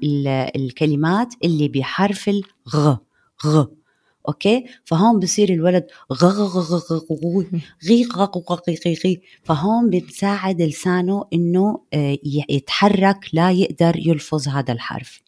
الكلمات 0.57 1.35
اللي 1.45 1.69
بحرف 1.69 2.29
الغ 2.29 2.97
غ. 3.47 3.67
okay 4.29 4.65
فهون 4.85 5.19
بصير 5.19 5.51
الولد 5.51 5.87
غي 9.05 9.21
فهون 9.45 9.91
بتساعد 9.91 10.63
لسانه 10.63 11.25
انه 11.33 11.81
آه، 11.95 12.19
يتحرك 12.49 13.29
ليقدر 13.33 13.95
يلفظ 13.97 14.49
هذا 14.49 14.73
الحرف 14.73 15.21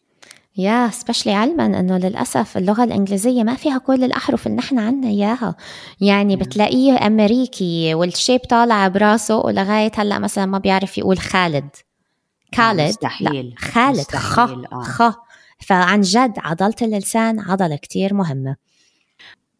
yeah 0.57 0.89
especially 0.89 1.33
علما 1.33 1.65
انه 1.65 1.97
للاسف 1.97 2.57
اللغة 2.57 2.83
الانجليزيه 2.83 3.43
ما 3.43 3.55
فيها 3.55 3.77
كل 3.77 4.03
الاحرف 4.03 4.47
اللي 4.47 4.57
نحن 4.57 4.79
عنا 4.79 5.07
اياها 5.07 5.55
يعني 6.01 6.35
بتلاقيه 6.35 7.07
امريكي 7.07 7.93
والشيب 7.93 8.39
طالع 8.39 8.87
براسه 8.87 9.37
ولغايه 9.37 9.91
هلا 9.95 10.19
مثلا 10.19 10.45
ما 10.45 10.57
بيعرف 10.57 10.97
يقول 10.97 11.19
خالد 11.19 11.69
خالد 12.55 12.89
مستحيل 12.89 13.49
لا 13.49 13.55
خالد 13.57 13.99
مستحيل. 13.99 14.67
خ 14.67 14.73
آه. 14.73 14.83
خ 14.83 15.15
فعن 15.59 16.01
جد 16.01 16.33
عضله 16.37 16.75
اللسان 16.81 17.39
عضله 17.39 17.75
كتير 17.75 18.13
مهمه 18.13 18.55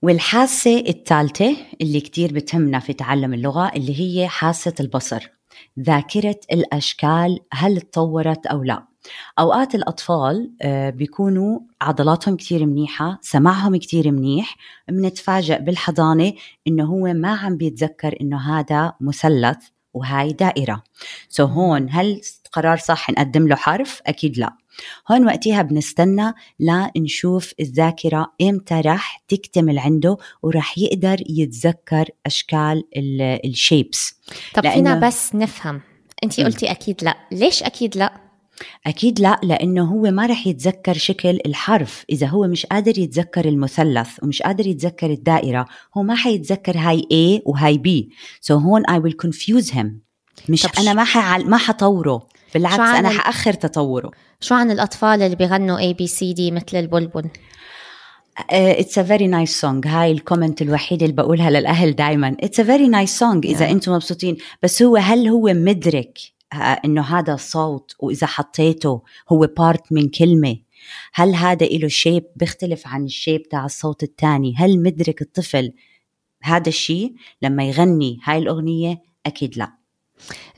والحاسة 0.04 0.80
الثالثة 0.88 1.58
اللي 1.82 2.02
كتير 2.02 2.34
بتهمنا 2.34 2.80
في 2.80 2.94
تعلم 2.94 3.34
اللغة 3.34 3.72
اللي 3.76 4.00
هي 4.00 4.28
حاسة 4.28 4.74
البصر 4.80 5.30
ذاكرة 5.80 6.40
الأشكال 6.52 7.40
هل 7.54 7.82
تطورت 7.82 8.46
أو 8.46 8.64
لا؟ 8.64 8.88
أوقات 9.40 9.76
الأطفال 9.76 10.52
آه، 10.62 10.90
بيكونوا 10.90 11.60
عضلاتهم 11.82 12.36
كتير 12.36 12.66
منيحة 12.66 13.20
سمعهم 13.22 13.76
كتير 13.76 14.12
منيح 14.12 14.56
بنتفاجأ 14.88 15.58
بالحضانة 15.58 16.34
إنه 16.68 16.86
هو 16.86 17.14
ما 17.14 17.36
عم 17.36 17.58
بيتذكر 17.58 18.18
إنه 18.22 18.60
هذا 18.60 18.94
مثلث 19.02 19.58
وهاي 19.94 20.34
دائرة. 20.34 20.84
سو 21.30 21.48
so 21.48 21.50
هون 21.50 21.88
هل 21.92 22.22
قرار 22.52 22.78
صح 22.78 23.10
نقدم 23.10 23.48
له 23.48 23.56
حرف؟ 23.56 24.02
أكيد 24.08 24.38
لا. 24.38 24.61
هون 25.12 25.26
وقتها 25.26 25.62
بنستنى 25.62 26.34
لنشوف 26.60 27.54
الذاكرة 27.60 28.34
إمتى 28.41 28.82
رح 28.82 29.24
تكتمل 29.28 29.80
عنده 29.80 30.17
ورح 30.44 30.78
يقدر 30.78 31.17
يتذكر 31.30 32.10
أشكال 32.26 32.84
الشيبس 33.46 34.15
طب 34.54 34.70
فينا 34.70 35.00
بس 35.00 35.36
نفهم. 35.36 35.82
أنت 36.24 36.39
قلتي 36.39 36.72
أكيد 36.72 37.04
لأ. 37.04 37.15
ليش 37.32 37.63
أكيد 37.63 37.98
لأ؟ 37.98 38.22
أكيد 38.88 39.20
لأ 39.20 39.39
لأنه 39.44 39.84
هو 39.86 40.02
ما 40.02 40.26
رح 40.26 40.48
يتذكر 40.48 40.94
شكل 40.94 41.39
الحرف. 41.46 42.06
إذا 42.10 42.28
هو 42.28 42.48
مش 42.48 42.65
قادر 42.65 43.00
يتذكر 43.00 43.48
المثلث 43.48 44.24
ومش 44.24 44.41
قادر 44.41 44.67
يتذكر 44.67 45.10
الدائرة 45.10 45.65
هو 45.98 46.04
ما 46.04 46.15
حيتذكر 46.15 46.78
هاي 46.78 47.02
A 47.02 47.41
وهاي 47.46 47.78
B. 47.78 48.13
So 48.48 48.52
هون 48.52 48.84
I 48.84 49.00
will 49.04 49.15
confuse 49.28 49.72
him. 49.72 49.88
مش 50.50 50.67
أنا 50.80 50.94
ما 50.94 51.04
حعل 51.04 51.50
ما 51.50 51.58
حطوره. 51.58 52.28
بالعكس 52.54 52.80
أنا 52.80 53.10
حأخر 53.10 53.54
تطوره. 53.54 54.12
شو 54.40 54.56
عن 54.56 54.72
الأطفال 54.72 55.22
اللي 55.22 55.36
بيغنوا 55.36 55.92
A 55.92 55.96
B 55.96 56.08
C 56.08 56.36
D 56.38 56.40
مثل 56.40 56.78
البلبل؟ 56.78 57.30
it's 58.50 58.98
a 58.98 59.04
very 59.04 59.28
nice 59.28 59.62
song 59.62 59.88
هاي 59.88 60.12
ال 60.12 60.18
comment 60.18 60.62
الوحيده 60.62 61.06
اللي 61.06 61.16
بقولها 61.16 61.50
للأهل 61.50 61.96
دائما 61.96 62.38
it's 62.40 62.60
a 62.60 62.64
very 62.64 62.88
nice 62.88 63.20
song 63.20 63.46
إذا 63.46 63.68
yeah. 63.68 63.72
أنتم 63.72 63.92
مبسوطين. 63.92 64.38
بس 64.64 64.84
هو 64.84 64.96
هل 64.96 65.28
هو 65.28 65.54
مدرك 65.54 66.20
إنه 66.86 67.02
هذا 67.02 67.36
صوت 67.36 67.96
وإذا 68.00 68.28
حطيته 68.28 69.02
هو 69.30 69.50
part 69.58 69.92
من 69.92 70.10
كلمة؟ 70.10 70.58
هل 71.14 71.36
هذا 71.36 71.66
له 71.66 71.88
shape 71.88 72.24
بيختلف 72.36 72.88
عن 72.88 73.06
ال 73.06 73.13
shape 73.13 73.50
تاع 73.50 73.66
الصوت 73.66 74.04
الثاني 74.04 74.54
هل 74.58 74.84
مدرك 74.84 75.22
الطفل 75.22 75.74
هذا 76.44 76.70
الشيء 76.70 77.14
لما 77.42 77.64
يغني 77.64 78.20
هاي 78.24 78.38
الأغنية 78.38 79.02
أكيد 79.26 79.58
لا. 79.58 79.81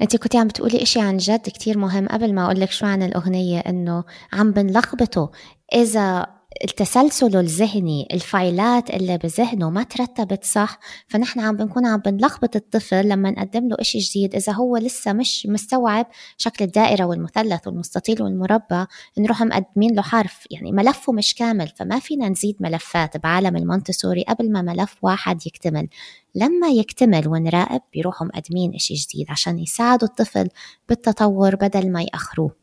انت 0.01 0.15
كنتي 0.15 0.37
عم 0.37 0.47
بتقولي 0.47 0.81
إشي 0.83 1.01
عن 1.01 1.17
جد 1.17 1.41
كتير 1.49 1.77
مهم 1.77 2.07
قبل 2.07 2.33
ما 2.33 2.45
أقول 2.45 2.59
لك 2.59 2.71
شو 2.71 2.85
عن 2.85 3.03
الأغنية 3.03 3.59
إنه 3.59 4.03
عم 4.33 4.51
بنلخبطه. 4.51 5.31
إذا 5.73 6.27
التسلسل 6.63 7.37
الذهني 7.37 8.07
الفايلات 8.13 8.89
اللي 8.89 9.17
بذهنه 9.17 9.69
ما 9.69 9.83
ترتبت 9.83 10.43
صح 10.43 10.79
فنحن 11.07 11.39
عم 11.39 11.55
بنكون 11.57 11.85
عم 11.85 11.99
بنلخبط 11.99 12.55
الطفل 12.55 13.09
لما 13.09 13.31
نقدم 13.31 13.67
له 13.67 13.75
إشي 13.79 13.99
جديد. 13.99 14.35
إذا 14.35 14.53
هو 14.53 14.77
لسه 14.77 15.13
مش 15.13 15.47
مستوعب 15.49 16.07
شكل 16.37 16.65
الدائرة 16.65 17.05
والمثلث 17.05 17.67
والمستطيل 17.67 18.23
والمربع 18.23 18.87
نروح 19.17 19.41
مقدمين 19.41 19.95
له 19.95 20.01
حرف 20.01 20.47
يعني 20.51 20.71
ملفه 20.71 21.13
مش 21.13 21.35
كامل. 21.35 21.67
فما 21.67 21.99
فينا 21.99 22.29
نزيد 22.29 22.55
ملفات 22.59 23.17
بعالم 23.17 23.55
المونتسوري 23.55 24.23
قبل 24.23 24.51
ما 24.51 24.61
ملف 24.61 24.95
واحد 25.01 25.47
يكتمل. 25.47 25.87
لما 26.35 26.67
يكتمل 26.67 27.27
ونراقب 27.27 27.81
بيروحوا 27.93 28.27
مقدمين 28.27 28.75
إشي 28.75 28.93
جديد 28.93 29.25
عشان 29.29 29.59
يساعدوا 29.59 30.07
الطفل 30.07 30.49
بالتطور 30.89 31.55
بدل 31.55 31.91
ما 31.91 32.01
يأخروه. 32.01 32.62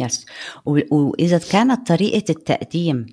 yes 0.00 0.26
واذا 0.90 1.38
كانت 1.38 1.86
طريقة 1.86 2.24
التقديم 2.30 3.06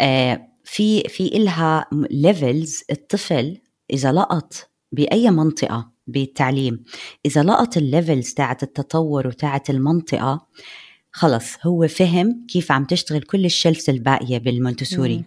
آه، 0.00 0.48
في 0.64 1.02
في 1.08 1.26
إلها 1.26 1.86
levels 2.10 2.82
الطفل 2.90 3.58
إذا 3.90 4.12
لقط 4.12 4.70
بأي 4.92 5.30
منطقة 5.30 5.92
بالتعليم 6.06 6.84
إذا 7.26 7.42
لقط 7.42 7.76
ال 7.76 7.84
levels 7.84 8.34
تاعت 8.34 8.62
التطور 8.62 9.26
وتاعت 9.26 9.70
المنطقة 9.70 10.46
خلص 11.12 11.66
هو 11.66 11.88
فهم 11.88 12.46
كيف 12.48 12.72
عم 12.72 12.84
تشتغل 12.84 13.22
كل 13.22 13.44
ال 13.44 13.50
shelves 13.50 13.90
الباقية 13.90 14.38
بالمونتسوري. 14.38 15.24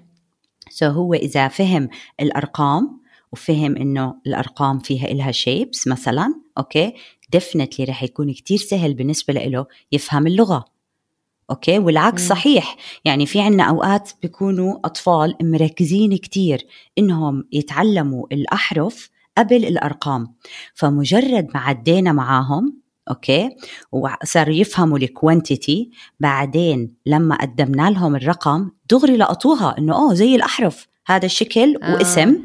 so 0.69 0.89
هو 0.89 1.13
إذا 1.13 1.47
فهم 1.47 1.89
الأرقام 2.19 3.01
وفهم 3.32 3.78
إنه 3.78 4.15
الأرقام 4.28 4.80
فيها 4.80 5.12
إلها 5.12 5.32
shapes 5.31 5.88
مثلا 5.88 6.41
okay 6.57 6.93
definitely 7.31 7.85
رح 7.86 8.04
يكون 8.04 8.34
كتير 8.34 8.58
سهل 8.58 8.93
بالنسبة 8.93 9.34
له 9.34 9.65
يفهم 9.91 10.28
اللغة. 10.28 10.65
okay؟ 11.49 11.79
والعكس 11.79 12.21
مم. 12.21 12.29
صحيح. 12.29 12.75
يعني 13.05 13.25
في 13.25 13.41
عنا 13.41 13.63
أوقات 13.63 14.12
بيكونوا 14.21 14.79
أطفال 14.86 15.36
مركزين 15.41 16.17
كتير 16.17 16.65
إنهم 16.97 17.43
يتعلموا 17.51 18.25
الأحرف 18.31 19.10
قبل 19.38 19.65
الأرقام. 19.65 20.34
فمجرد 20.73 21.47
ما 21.53 21.60
عدينا 21.60 22.12
معاهم 22.12 22.77
أوكي؟ 23.10 23.49
وصاروا 23.91 24.55
يفهموا 24.55 24.97
ال 24.97 25.08
quantity 25.08 25.91
بعدين 26.19 26.93
لما 27.05 27.36
قدمنا 27.36 27.89
لهم 27.89 28.15
الرقم 28.15 28.71
دغري 28.89 29.17
لقطوها 29.17 29.75
إنه 29.77 29.95
أوه 29.95 30.13
زي 30.13 30.36
الأحرف. 30.36 30.88
هذا 31.08 31.25
الشكل 31.25 31.77
آه. 31.84 31.93
واسم 31.93 32.38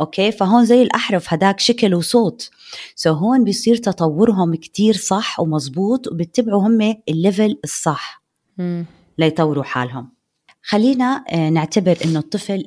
أوكي؟ 0.00 0.32
فهون 0.32 0.64
زي 0.64 0.82
الأحرف 0.82 1.32
هداك 1.32 1.60
شكل 1.60 1.94
وصوت. 1.94 2.50
so 2.94 3.16
هون 3.16 3.44
بيصير 3.44 3.76
تطورهم 3.76 4.54
كتير 4.54 4.94
صح 4.94 5.40
ومزبوط 5.40 6.08
وبيتبعوا 6.08 6.66
هم 6.66 6.96
ال 7.08 7.16
level 7.16 7.58
الصح. 7.64 8.25
ليطوروا 9.18 9.64
حالهم. 9.64 10.12
خلينا 10.62 11.24
آه، 11.30 11.50
نعتبر 11.50 11.98
إنه 12.04 12.18
الطفل 12.18 12.66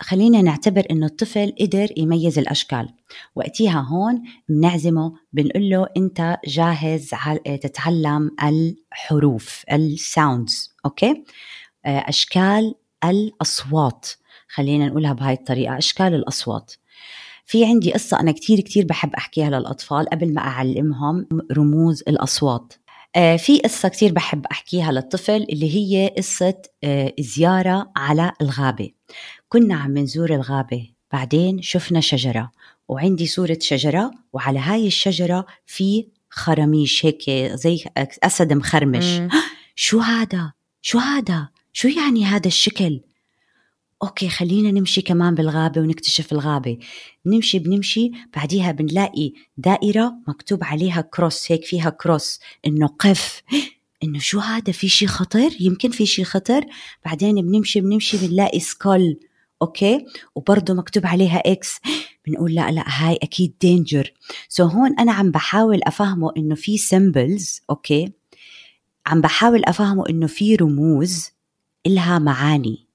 خلينا 0.00 0.42
نعتبر 0.42 0.86
إنه 0.90 1.06
الطفل 1.06 1.52
قدر 1.60 1.88
يميز 1.96 2.38
الأشكال. 2.38 2.88
وقتها 3.36 3.80
هون 3.80 4.22
بنعزمه 4.48 5.12
بنقول 5.32 5.70
له 5.70 5.86
أنت 5.96 6.36
جاهز 6.46 7.10
عل- 7.12 7.58
تتعلم 7.62 8.30
الحروف 8.42 9.62
ال 9.72 9.87
sounds 9.87 10.74
okay؟ 10.84 11.24
آه، 11.86 11.98
أشكال 12.08 12.74
الأصوات. 13.04 14.06
خلينا 14.48 14.86
نقولها 14.86 15.12
بهاي 15.12 15.34
الطريقة 15.34 15.78
أشكال 15.78 16.14
الأصوات. 16.14 16.72
في 17.46 17.64
عندي 17.64 17.92
قصة 17.92 18.20
أنا 18.20 18.32
كتير 18.32 18.60
كتير 18.60 18.84
بحب 18.86 19.14
أحكيها 19.14 19.50
للأطفال 19.50 20.08
قبل 20.08 20.34
ما 20.34 20.40
أعلمهم 20.40 21.28
رموز 21.52 22.02
الأصوات. 22.08 22.72
آه، 22.72 22.85
في 23.16 23.58
قصة 23.58 23.88
كتير 23.88 24.12
بحب 24.12 24.46
أحكيها 24.46 24.92
للطفل 24.92 25.46
اللي 25.50 25.76
هي 25.76 26.08
قصة 26.16 26.54
آه، 26.84 27.14
زيارة 27.20 27.92
على 27.96 28.32
الغابة 28.40 28.90
كنا 29.48 29.74
عم 29.74 29.98
نزور 29.98 30.34
الغابة 30.34 30.88
بعدين 31.12 31.62
شفنا 31.62 32.00
شجرة 32.00 32.52
وعندي 32.88 33.26
صورة 33.26 33.58
شجرة 33.60 34.10
وعلى 34.32 34.58
هاي 34.58 34.86
الشجرة 34.86 35.46
في 35.66 36.08
خرميش 36.30 37.06
هيك 37.06 37.30
زي 37.54 37.84
أسد 37.98 38.52
مخرمش. 38.52 39.20
شو 39.74 39.98
هذا؟ 39.98 40.52
شو 40.82 40.98
هذا؟ 40.98 41.48
شو 41.72 41.88
يعني 41.88 42.24
هذا 42.24 42.46
الشكل؟ 42.46 43.00
okay 44.02 44.28
خلينا 44.28 44.70
نمشي 44.70 45.02
كمان 45.02 45.34
بالغابة 45.34 45.80
ونكتشف 45.80 46.32
الغابة. 46.32 46.78
نمشي 47.26 47.58
بنمشي 47.58 48.10
بعديها 48.36 48.72
بنلاقي 48.72 49.32
دائرة 49.56 50.14
مكتوب 50.28 50.64
عليها 50.64 51.00
cross 51.00 51.52
هيك 51.52 51.64
فيها 51.64 51.90
cross 51.90 52.40
إنه 52.66 52.86
قف. 52.86 53.42
إنه 54.04 54.18
شو 54.18 54.38
هذا؟ 54.38 54.72
في 54.72 54.88
شي 54.88 55.06
خطر؟ 55.06 55.50
يمكن 55.60 55.90
في 55.90 56.06
شي 56.06 56.24
خطر. 56.24 56.64
بعدين 57.04 57.34
بنمشي 57.34 57.80
بنمشي 57.80 58.26
بنلاقي 58.26 58.60
skull 58.60 59.18
okay؟ 59.62 60.06
وبرضه 60.34 60.74
مكتوب 60.74 61.06
عليها 61.06 61.38
X 61.46 61.80
بنقول 62.26 62.54
لا 62.54 62.70
لا 62.70 62.84
هاي 62.86 63.18
أكيد 63.22 63.54
danger 63.60 64.12
so 64.48 64.72
هون 64.72 64.98
أنا 64.98 65.12
عم 65.12 65.30
بحاول 65.30 65.80
أفهمه 65.82 66.32
إنه 66.36 66.54
في 66.54 66.78
symbols 66.78 67.60
okay؟ 67.70 68.12
عم 69.06 69.20
بحاول 69.20 69.64
أفهمه 69.64 70.08
إنه 70.08 70.26
في 70.26 70.56
رموز 70.56 71.30
إلها 71.86 72.18
معاني. 72.18 72.85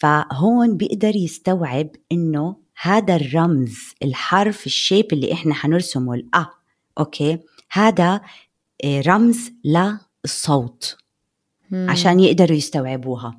فهون 0.00 0.76
بيقدر 0.76 1.16
يستوعب 1.16 1.88
إنه 2.12 2.56
هذا 2.82 3.16
الرمز 3.16 3.78
الحرف 4.02 4.66
ال 4.66 4.74
shape 4.74 5.12
اللي 5.12 5.32
إحنا 5.32 5.54
حنرسمه 5.54 6.14
الأ 6.14 6.46
okay؟ 6.98 7.38
هذا 7.72 8.20
آه، 8.84 9.00
رمز 9.00 9.50
للصوت. 9.64 10.96
عشان 11.72 12.20
يقدروا 12.20 12.56
يستوعبوها. 12.56 13.38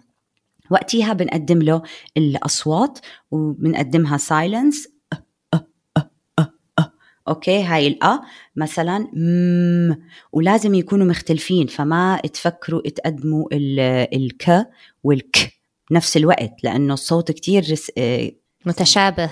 وقتها 0.70 1.14
بنقدم 1.14 1.62
له 1.62 1.82
الأصوات 2.18 3.00
وبنقدمها 3.32 4.18
سايلنس 4.18 4.88
okay؟ 7.28 7.64
هاي 7.64 7.88
الأ 7.88 8.22
مثلا 8.56 9.08
مم. 9.14 10.02
ولازم 10.32 10.74
يكونوا 10.74 11.06
مختلفين 11.08 11.68
فما 11.68 12.18
تفكروا 12.18 12.82
تقدموا 12.82 13.46
ال- 13.54 13.80
الك 14.16 14.68
والك. 15.04 15.61
بنفس 15.92 16.18
الوقت 16.18 16.64
لأنه 16.64 16.94
الصوت 16.94 17.32
كتير 17.32 17.72
رس- 17.72 17.92
آه، 17.98 18.32
متشابه. 18.66 19.30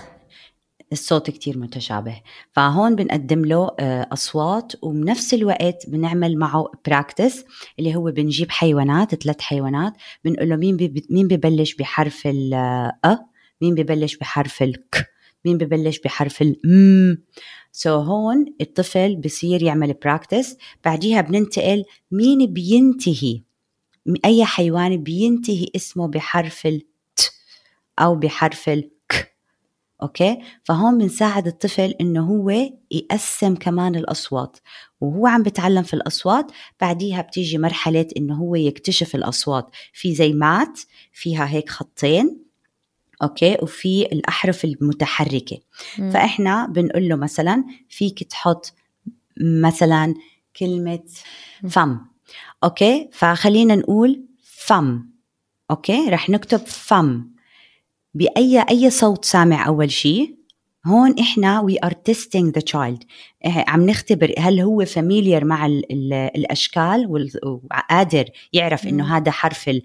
الصوت 0.91 1.29
كتير 1.29 1.57
متشابه. 1.57 2.21
فهون 2.51 2.95
بنقدم 2.95 3.45
له 3.45 3.71
آه، 3.79 4.07
أصوات 4.13 4.73
وبنفس 4.81 5.33
الوقت 5.33 5.89
بنعمل 5.89 6.37
معه 6.37 6.65
practice 6.87 7.43
اللي 7.79 7.95
هو 7.95 8.11
بنجيب 8.11 8.51
حيوانات 8.51 9.15
ثلاث 9.15 9.41
حيوانات 9.41 9.93
بنقول 10.25 10.49
له 10.49 10.55
مين 10.55 10.77
بي 10.77 11.05
مين 11.09 11.27
ببلش 11.27 11.73
بحرف 11.75 12.27
ال 12.27 12.53
أ 13.05 13.19
مين 13.61 13.75
ببلش 13.75 14.15
بحرف 14.17 14.63
الك 14.63 15.05
مين 15.45 15.57
ببلش 15.57 15.99
بحرف 15.99 16.41
الم 16.41 17.17
so 17.71 18.07
هون 18.07 18.45
الطفل 18.61 19.15
بصير 19.15 19.63
يعمل 19.63 19.93
practice 19.93 20.57
بعديها 20.85 21.21
بننتقل 21.21 21.83
مين 22.11 22.53
بينتهي. 22.53 23.43
أي 24.25 24.45
حيوان 24.45 25.03
بينتهي 25.03 25.67
اسمه 25.75 26.07
بحرف 26.07 26.65
الت 26.65 27.31
أو 27.99 28.15
بحرف 28.15 28.69
الك 28.69 29.35
okay؟ 30.01 30.37
فهون 30.63 30.97
بنساعد 30.97 31.47
الطفل 31.47 31.95
إنه 32.01 32.25
هو 32.25 32.71
يقسم 32.91 33.55
كمان 33.55 33.95
الأصوات 33.95 34.57
وهو 35.01 35.27
عم 35.27 35.43
بتعلم 35.43 35.83
في 35.83 35.93
الأصوات 35.93 36.51
بعديها 36.81 37.21
بتيجي 37.21 37.57
مرحلة 37.57 38.07
إنه 38.17 38.35
هو 38.35 38.55
يكتشف 38.55 39.15
الأصوات 39.15 39.69
في 39.93 40.15
زي 40.15 40.33
مات 40.33 40.79
فيها 41.13 41.49
هيك 41.49 41.69
خطين 41.69 42.49
okay؟ 43.21 43.57
وفي 43.61 44.01
الأحرف 44.01 44.65
المتحركة. 44.65 45.57
مم. 45.97 46.11
فإحنا 46.11 46.67
بنقول 46.67 47.09
له 47.09 47.15
مثلا 47.15 47.63
فيك 47.89 48.23
تحط 48.23 48.73
مثلا 49.41 50.13
كلمة 50.57 51.03
فم 51.69 51.99
okay؟ 52.63 53.09
فخلينا 53.11 53.75
نقول 53.75 54.25
فم. 54.43 55.09
okay؟ 55.71 56.09
رح 56.09 56.29
نكتب 56.29 56.57
فم. 56.57 57.29
بأي 58.13 58.65
أي 58.69 58.89
صوت 58.89 59.25
سامع 59.25 59.67
أول 59.67 59.91
شيء 59.91 60.39
هون 60.85 61.19
إحنا 61.19 61.59
we 61.59 61.77
are 61.83 61.91
testing 61.91 62.55
the 62.55 62.61
child 62.61 63.03
عم 63.45 63.85
نختبر 63.89 64.33
هل 64.37 64.59
هو 64.59 64.85
familiar 64.85 65.45
مع 65.45 65.65
ال 65.65 65.91
ال 65.91 66.13
الأشكال 66.13 67.27
وقادر 67.43 68.25
يعرف. 68.53 68.87
إنه 68.87 69.17
هذا 69.17 69.31
حرف 69.31 69.69
ال 69.69 69.83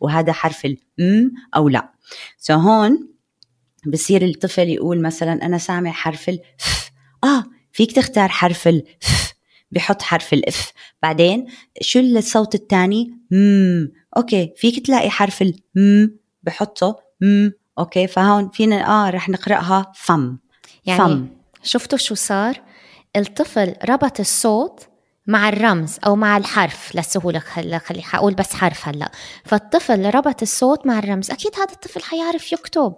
وهذا 0.00 0.32
حرف 0.32 0.64
الم 0.64 1.32
أو 1.56 1.68
لا. 1.68 1.92
so 2.38 2.56
هون 2.56 3.08
بصير 3.86 4.24
الطفل 4.24 4.68
يقول 4.68 5.02
مثلا 5.02 5.46
أنا 5.46 5.58
سامع 5.58 5.90
حرف 5.90 6.28
ال 6.28 6.38
آه 7.24 7.44
فيك 7.72 7.92
تختار 7.92 8.28
حرف 8.28 8.68
ال 8.68 8.82
بحط 9.74 10.02
حرف 10.02 10.32
الاف 10.32 10.72
بعدين 11.02 11.46
شو 11.80 11.98
الصوت 11.98 12.54
الثاني؟ 12.54 13.18
مم 13.30 13.92
okay 14.16 14.54
فيك 14.56 14.86
تلاقي 14.86 15.10
حرف 15.10 15.42
الم 15.42 16.18
بحطه. 16.42 16.96
مم 17.20 17.52
okay 17.78 18.06
فهون 18.06 18.50
فينا 18.50 18.88
آه 18.88 19.10
رح 19.10 19.28
نقرأها. 19.28 19.92
فم. 19.94 20.38
يعني 20.86 20.98
فم. 20.98 21.28
شفتوا 21.62 21.98
شو 21.98 22.14
صار؟ 22.14 22.60
الطفل 23.16 23.74
ربط 23.88 24.20
الصوت 24.20 24.88
مع 25.26 25.48
الرمز 25.48 25.98
أو 26.06 26.16
مع 26.16 26.36
الحرف. 26.36 26.96
للسهوله 26.96 27.38
خلي 27.38 27.78
خلي 27.78 28.02
حقول 28.02 28.34
بس 28.34 28.54
حرف 28.54 28.88
هلا. 28.88 29.10
فالطفل 29.44 30.14
ربط 30.14 30.42
الصوت 30.42 30.86
مع 30.86 30.98
الرمز. 30.98 31.30
أكيد 31.30 31.54
هذا 31.54 31.72
الطفل 31.72 32.02
حيعرف 32.02 32.52
يكتب. 32.52 32.94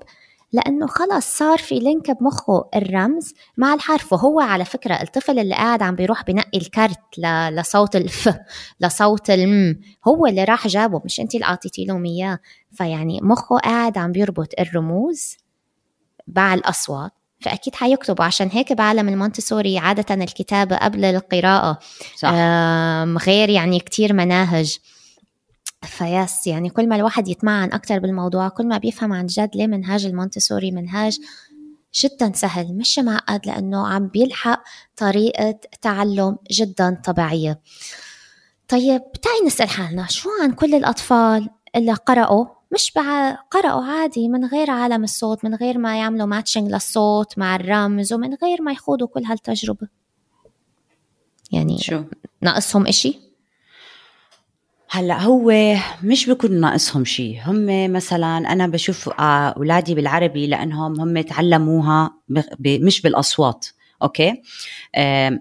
لأنه 0.53 0.87
خلص 0.87 1.39
صار 1.39 1.59
في 1.59 1.79
link 1.79 2.11
بمخه 2.11 2.69
الرمز 2.77 3.35
مع 3.57 3.75
الحرف 3.75 4.13
وهو 4.13 4.41
على 4.41 4.65
فكرة 4.65 4.95
الطفل 4.95 5.39
اللي 5.39 5.55
قاعد 5.55 5.83
عم 5.83 5.95
بيروح 5.95 6.25
بنقي 6.25 6.59
ال 6.59 6.67
card 6.67 7.01
ل- 7.19 7.57
لصوت 7.57 7.97
الف 7.97 8.35
لصوت 8.81 9.31
الم 9.31 9.81
هو 10.09 10.27
اللي 10.27 10.45
راح 10.45 10.67
جابه 10.67 11.03
مش 11.05 11.21
انت 11.21 11.35
اللي 11.35 11.47
أعطيتي 11.47 11.85
لهم 11.85 12.05
إياه. 12.05 12.39
فيعني 12.73 13.21
مخه 13.23 13.59
قاعد 13.59 13.99
عم 13.99 14.13
بيربط 14.13 14.49
الرموز 14.61 15.37
مع 16.37 16.55
الأصوات 16.55 17.13
فأكيد 17.41 17.75
حيكتب 17.75 18.23
عشان 18.23 18.49
هيك 18.53 18.73
بعالم 18.73 19.09
المونتسوري 19.09 19.79
عادة 19.79 20.15
الكتابة 20.15 20.77
قبل 20.77 21.05
القراءة. 21.05 21.79
صح. 22.17 22.31
غير 23.27 23.49
يعني 23.49 23.81
كتير 23.81 24.13
مناهج. 24.13 24.79
فيس 25.83 26.47
يعني 26.47 26.71
كل 26.71 26.89
ما 26.89 26.97
الواحد 26.97 27.29
يتمعن 27.29 27.73
أكتر 27.73 27.99
بالموضوع 27.99 28.49
كل 28.49 28.67
ما 28.67 28.79
بيفهم 28.79 29.13
عن 29.13 29.27
جد 29.27 29.51
ليه 29.55 29.67
منهاج 29.67 30.07
المونتسوري 30.07 30.71
منهاج 30.71 31.19
جدا 31.95 32.33
سهل 32.35 32.75
مش 32.75 32.99
معقد 32.99 33.47
لأنه 33.47 33.89
عم 33.89 34.09
بيلحق 34.09 34.63
طريقة 34.97 35.61
تعلم 35.83 36.37
جدا 36.51 37.01
طبيعية. 37.05 37.61
طيب 38.69 39.03
تعي 39.23 39.47
نسأل 39.47 39.69
حالنا 39.69 40.07
شو 40.07 40.29
عن 40.43 40.53
كل 40.53 40.75
الأطفال 40.75 41.49
اللي 41.77 41.93
قرأوا؟ 41.93 42.47
مش 42.73 42.93
بع... 42.97 43.35
قرأوا 43.35 43.85
عادي 43.85 44.29
من 44.29 44.45
غير 44.45 44.71
عالم 44.71 45.05
الصوت 45.05 45.45
من 45.45 45.55
غير 45.55 45.79
ما 45.79 45.99
يعملوا 45.99 46.27
ماتشنج 46.27 46.71
للصوت 46.73 47.39
مع 47.39 47.57
الرمز 47.57 48.13
ومن 48.13 48.35
غير 48.35 48.63
ما 48.63 48.73
يخوضوا 48.73 49.07
كل 49.07 49.25
هالتجربة. 49.25 49.89
يعني 51.53 51.79
شو؟ 51.79 52.03
ناقصهم 52.43 52.87
إشي؟ 52.87 53.26
هلأ 54.91 55.23
هو 55.23 55.77
مش 56.03 56.27
بيكون 56.27 56.61
ناقصهم 56.61 57.05
شيء 57.05 57.39
هم 57.45 57.93
مثلا 57.93 58.53
أنا 58.53 58.67
بشوف 58.67 59.09
أولادي 59.19 59.95
بالعربي 59.95 60.47
لأنهم 60.47 61.01
هم 61.01 61.21
تعلموها 61.21 62.11
مش 62.67 63.03
بالأصوات 63.03 63.67
okay؟ 64.03 64.43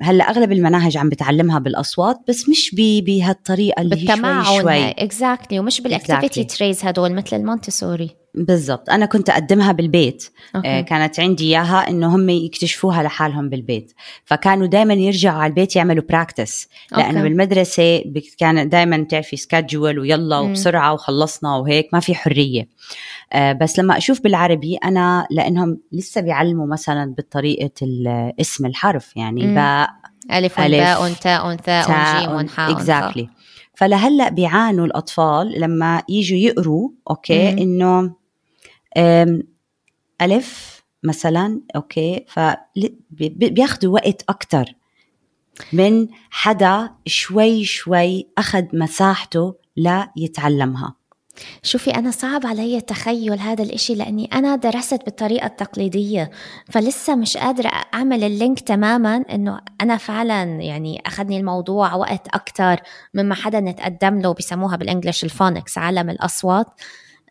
هلأ 0.02 0.30
أغلب 0.30 0.52
المناهج 0.52 0.98
عم 0.98 1.10
بتعلمها 1.10 1.60
بالأصوات 1.60 2.20
بس 2.28 2.50
مش 2.50 2.76
بهالطريقة 2.78 3.82
اللي 3.82 3.96
هي 3.96 4.16
شوي 4.18 4.62
شوي. 4.62 4.90
exactly 4.90 5.60
ومش 5.60 5.82
بال 5.82 5.94
activity 5.94 6.44
trays 6.44 6.86
هدول 6.86 7.14
مثل 7.14 7.36
المونتسوري. 7.36 8.16
بالضبط. 8.38 8.90
أنا 8.90 9.06
كنت 9.06 9.30
أقدمها 9.30 9.72
بالبيت. 9.72 10.30
okay. 10.56 10.68
آه 10.68 10.82
كانت 10.82 11.20
عندي 11.20 11.44
إياها 11.44 11.90
إنه 11.90 12.16
هم 12.16 12.30
يكتشفوها 12.30 13.04
لحالهم 13.04 13.50
بالبيت. 13.50 13.94
فكانوا 14.26 14.68
دائما 14.68 14.94
يرجعوا 14.94 15.38
على 15.40 15.50
البيت 15.50 15.76
يعملوا 15.76 16.04
practice 16.10 16.68
لأنه 16.92 17.20
okay. 17.20 17.22
بالمدرسة 17.22 18.04
كان 18.38 18.70
دائما 18.70 19.04
تعرفي 19.04 19.38
schedule 19.38 20.00
ويلا 20.00 20.38
وبسرعة 20.38 20.94
وخلصنا 20.94 21.56
وهيك 21.56 21.90
ما 21.94 22.00
في 22.00 22.16
حرية. 22.16 22.68
آه 23.34 23.54
بس 23.54 23.80
لما 23.80 23.98
أشوف 23.98 24.22
بالعربي 24.22 24.76
أنا 24.76 25.28
لأنهم 25.32 25.78
لسه 25.92 26.22
بيعلموا 26.22 26.68
مثلا 26.68 27.16
بطريقة 27.18 27.72
اسم 28.42 28.66
الحرف. 28.66 29.18
يعني 29.18 29.56
باء 29.56 29.90
ألف 30.32 30.60
باء 30.60 31.14
تاء 31.14 31.56
ثاء 31.56 32.20
جيم 32.20 32.48
حاء 32.48 32.72
exactly 32.72 33.30
فلهلأ 33.78 34.30
بيعانوا 34.30 34.86
الأطفال 34.86 35.62
لما 35.62 36.04
يجوا 36.10 36.38
يقروا 36.38 36.90
okay 37.10 37.50
إنه 37.50 38.12
ألف 40.22 40.84
مثلا 41.04 41.62
okay 41.76 42.26
فبياخذوا 42.28 43.94
وقت 43.94 44.24
أكتر 44.30 44.66
من 45.74 46.08
حدا 46.30 46.90
شوي 47.06 47.64
شوي 47.64 48.28
أخذ 48.38 48.64
مساحته 48.74 49.56
ليتعلمها 49.78 50.96
شوفي 51.64 51.92
أنا 51.92 52.12
صعب 52.12 52.46
علي 52.46 52.82
تخيل 52.82 53.40
هذا 53.40 53.64
الإشي 53.64 53.96
لأني 53.96 54.26
أنا 54.26 54.56
درست 54.56 55.06
بالطريقة 55.06 55.46
التقليدية 55.46 56.32
فلسه 56.70 57.16
مش 57.16 57.38
قادرة 57.38 57.72
أعمل 57.94 58.24
ال 58.24 58.31
link 58.31 58.60
تماما 58.60 59.16
إنه 59.16 59.62
أنا 59.82 59.98
فعلا 59.98 60.44
يعني 60.44 61.02
أخذني 61.06 61.38
الموضوع 61.38 61.94
وقت 61.96 62.28
أكتر 62.28 62.82
مما 63.14 63.36
حدا 63.36 63.60
نتقدم 63.60 64.22
له 64.22 64.34
بسموها 64.34 64.76
بال 64.76 64.87
English 64.87 65.24
ال 65.24 65.31
phonics 65.31 65.78
عالم 65.78 66.10
الأصوات. 66.10 66.68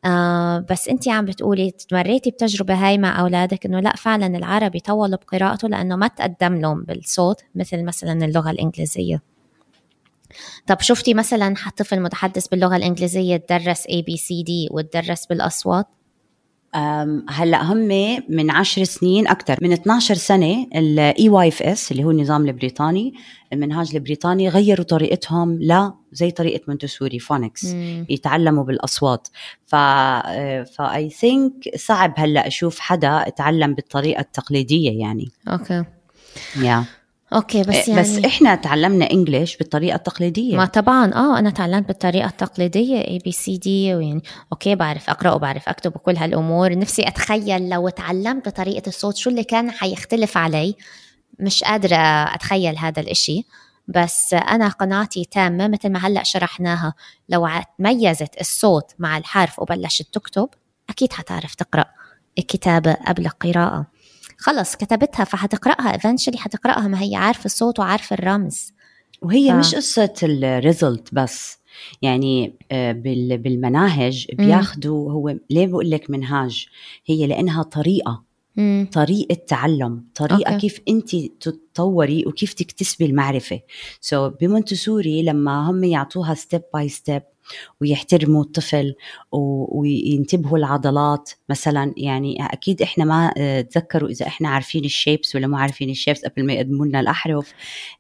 آه 0.05 0.59
بس 0.71 0.89
انت 0.89 1.09
عم 1.09 1.25
بتقولي 1.25 1.71
مريتي 1.71 2.31
بتجربة 2.31 2.75
هاي 2.75 2.99
مع 2.99 3.21
أولادك 3.21 3.67
إنه 3.67 3.81
لا 3.81 3.97
فعلا 3.97 4.27
العربي 4.27 4.81
طولوا 4.81 5.19
بقراءته 5.19 5.69
لأنه 5.69 5.97
ما 5.97 6.09
تقدم 6.09 6.55
لهم 6.55 6.83
بالصوت 6.83 7.45
مثل 7.55 7.85
مثلا 7.85 8.25
اللغة 8.25 8.51
الإنجليزية. 8.51 9.23
طب 10.67 10.81
شفتي 10.81 11.15
مثلا 11.15 11.55
طفل 11.77 12.01
متحدث 12.01 12.49
باللغة 12.49 12.77
الإنجليزية 12.77 13.37
تدرس 13.37 13.83
A 13.83 14.03
B 14.03 14.17
C 14.17 14.45
D 14.47 14.71
وتدرس 14.71 15.27
بالأصوات؟ 15.27 15.87
هلأ 17.31 17.63
هم 17.63 17.79
من 18.29 18.51
10 18.51 18.85
سنين 18.85 19.29
أكثر 19.29 19.57
من 19.63 19.73
12 19.73 20.15
سنة 20.15 20.67
ال 20.75 21.29
EYFS 21.29 21.93
اللي 21.93 22.05
هو 22.05 22.11
النظام 22.11 22.47
البريطاني 22.47 23.15
المنهاج 23.53 23.95
البريطاني 23.95 24.49
غيروا 24.49 24.85
طريقتهم 24.85 25.63
ل 25.63 25.93
زي 26.13 26.31
طريقة 26.31 26.61
مونتسوري 26.69 27.19
phonics 27.19 27.65
يتعلموا 28.09 28.65
بالأصوات. 28.65 29.29
ف 29.67 29.75
I 30.77 31.11
think 31.11 31.53
صعب 31.77 32.15
هلأ 32.17 32.47
أشوف 32.47 32.79
حدا 32.79 33.29
اتعلم 33.29 33.75
بالطريقة 33.75 34.21
التقليدية 34.21 35.01
يعني. 35.01 35.29
okay. 35.49 36.83
yeah. 36.83 37.04
okay 37.35 37.63
بس 37.63 37.69
إيه، 37.75 37.89
يعني 37.89 38.01
بس 38.01 38.25
إحنا 38.25 38.55
تعلمنا 38.55 39.11
English 39.11 39.57
بالطريقة 39.57 39.97
التقليدية. 39.97 40.57
ما 40.57 40.65
طبعا 40.65 41.15
آه 41.15 41.39
أنا 41.39 41.51
تعلمت 41.51 41.89
بالطريقة 41.89 42.27
التقليدية 42.27 42.99
ABCD 42.99 43.95
ويعني 43.95 44.23
okay 44.53 44.75
بعرف 44.75 45.11
أقرأ 45.11 45.33
وبعرف 45.33 45.69
أكتب 45.69 45.97
وكل 45.97 46.17
هالأمور. 46.17 46.79
نفسي 46.79 47.09
أتخيل 47.09 47.69
لو 47.69 47.89
تعلمت 47.89 48.49
بطريقة 48.49 48.89
الصوت 48.89 49.17
شو 49.17 49.31
اللي 49.31 49.45
كان 49.45 49.71
حيختلف 49.71 50.37
علي. 50.37 50.75
مش 51.41 51.65
قادرة 51.65 51.97
أتخيل 52.35 52.79
هذا 52.79 53.03
الإشي 53.03 53.45
بس 53.89 54.35
أنا 54.35 54.69
قناعتي 54.69 55.25
تامة 55.25 55.69
مثل 55.69 55.89
ما 55.89 55.99
هلأ 55.99 56.23
شرحناها. 56.23 56.95
لو 57.29 57.49
تميزت 57.79 58.41
الصوت 58.41 58.91
مع 58.99 59.19
الحرف 59.19 59.59
وبلشت 59.59 60.15
تكتب 60.15 60.49
أكيد 60.91 61.13
حتعرف 61.13 61.55
تقرأ 61.55 61.85
الكتابة 62.39 62.93
قبل 62.93 63.27
القراءة. 63.27 63.87
خلص 64.39 64.77
كتبتها 64.77 65.25
فحتقراها 65.25 65.95
eventually 65.95 66.39
حتقراها 66.39 66.89
ما 66.89 67.03
هي 67.03 67.17
عارفة 67.17 67.45
الصوت 67.45 67.79
وعارفة 67.79 68.15
الرمز. 68.15 68.73
وهي 69.23 69.53
ف... 69.53 69.55
مش 69.55 69.75
قصة 69.75 70.15
ال 70.23 70.35
result 70.35 71.09
بس. 71.13 71.59
يعني 72.03 72.55
آه، 72.73 72.93
بالمناهج 73.37 74.27
بياخذوا 74.33 75.13
هو 75.13 75.37
ليه 75.51 75.67
بقول 75.67 75.91
لك 75.91 76.11
منهاج؟ 76.11 76.67
هي 77.07 77.27
لأنها 77.27 77.63
طريقة. 77.63 78.25
مم. 78.57 78.89
طريقة 78.93 79.35
تعلم. 79.35 80.05
طريقة 80.15 80.53
okay. 80.53 80.61
كيف 80.61 80.81
أنت 80.89 81.17
تتطوري 81.17 82.25
وكيف 82.27 82.53
تكتسبي 82.53 83.07
المعرفة. 83.07 83.61
so, 84.01 84.33
بمونتسوري 84.41 85.23
لما 85.23 85.71
هم 85.71 85.85
يعطوها 85.85 86.35
step 86.35 86.63
by 86.75 86.89
step 86.89 87.23
ويحترموا 87.81 88.43
الطفل 88.43 88.95
وينتبهوا 89.33 90.59
العضلات. 90.59 91.31
مثلا 91.49 91.95
يعني 91.97 92.47
أكيد 92.47 92.83
إحنا 92.83 93.05
ما 93.05 93.35
آه، 93.39 93.61
تذكروا 93.61 94.09
إذا 94.09 94.27
إحنا 94.27 94.49
عارفين 94.49 94.85
ال 94.85 94.92
shapes 94.92 95.37
ولا 95.37 95.47
مو 95.47 95.57
عارفين 95.57 95.91
ال 95.91 95.95
shapes 95.95 96.25
قبل 96.25 96.47
ما 96.47 96.53
يقدموا 96.53 96.87
لنا 96.87 97.01
الأحرف. 97.01 97.53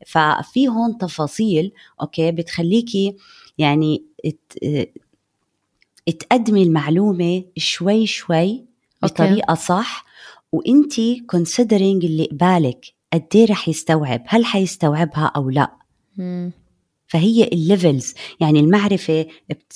ففي 0.06 0.68
هون 0.68 0.98
تفاصيل 0.98 1.72
okay 2.00 2.32
بتخليكي 2.32 3.16
يعني 3.58 4.04
تقدمي 6.06 6.62
المعلومة 6.62 7.44
شوي 7.56 8.06
شوي 8.06 8.64
بطريقة 9.02 9.54
صح. 9.54 10.04
وانت 10.52 10.94
considering 11.26 12.04
اللي 12.04 12.24
قبالك 12.24 12.86
قد 13.12 13.26
إيه 13.34 13.46
رح 13.46 13.68
يستوعب 13.68 14.22
هل 14.26 14.44
حيستوعبها 14.44 15.32
أو 15.36 15.50
لا؟ 15.50 15.72
مم. 16.16 16.52
فهي 17.14 17.44
ال 17.44 17.54
levels 17.54 18.14
يعني 18.40 18.60
المعرفة 18.60 19.26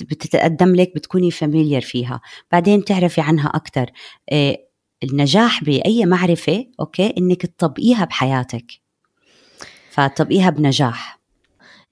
بتتقدم 0.01 0.75
لك 0.75 0.93
بتكوني 0.95 1.31
familiar 1.31 1.83
فيها. 1.83 2.21
بعدين 2.53 2.85
تعرفي 2.85 3.21
عنها 3.21 3.49
أكثر 3.49 3.91
آه، 4.33 4.59
النجاح 5.05 5.65
بأي 5.65 6.07
معرفة 6.07 6.67
okay 6.81 7.15
إنك 7.19 7.47
تطبقيها 7.47 8.05
بحياتك. 8.05 8.67
فتطبقيها 9.91 10.51
بنجاح. 10.51 11.19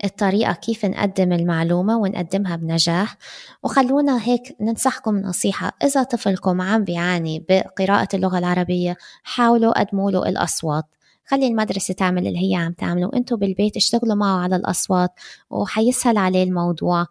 الطريقة 0.04 0.52
كيف 0.52 0.84
نقدم 0.84 1.32
المعلومة 1.32 1.96
ونقدمها 1.96 2.56
بنجاح. 2.56 3.16
وخلونا 3.62 4.22
هيك 4.22 4.56
ننصحكم 4.60 5.16
نصيحة. 5.16 5.72
إذا 5.84 6.02
طفلكم 6.02 6.60
عم 6.60 6.84
بيعاني 6.84 7.44
بقراءة 7.48 8.08
اللغة 8.14 8.38
العربية 8.38 8.96
حاولوا 9.22 9.80
قدموا 9.80 10.10
له 10.10 10.28
الأصوات. 10.28 10.84
خلي 11.26 11.46
المدرسة 11.46 11.94
تعمل 11.94 12.26
اللي 12.26 12.50
هي 12.50 12.56
عم 12.56 12.72
تعمله. 12.72 13.06
وانتوا 13.06 13.36
بالبيت 13.36 13.76
اشتغلوا 13.76 14.14
معه 14.14 14.42
على 14.42 14.56
الأصوات 14.56 15.10
وحيسهل 15.50 16.16
عليه 16.18 16.42
الموضوع. 16.42 17.06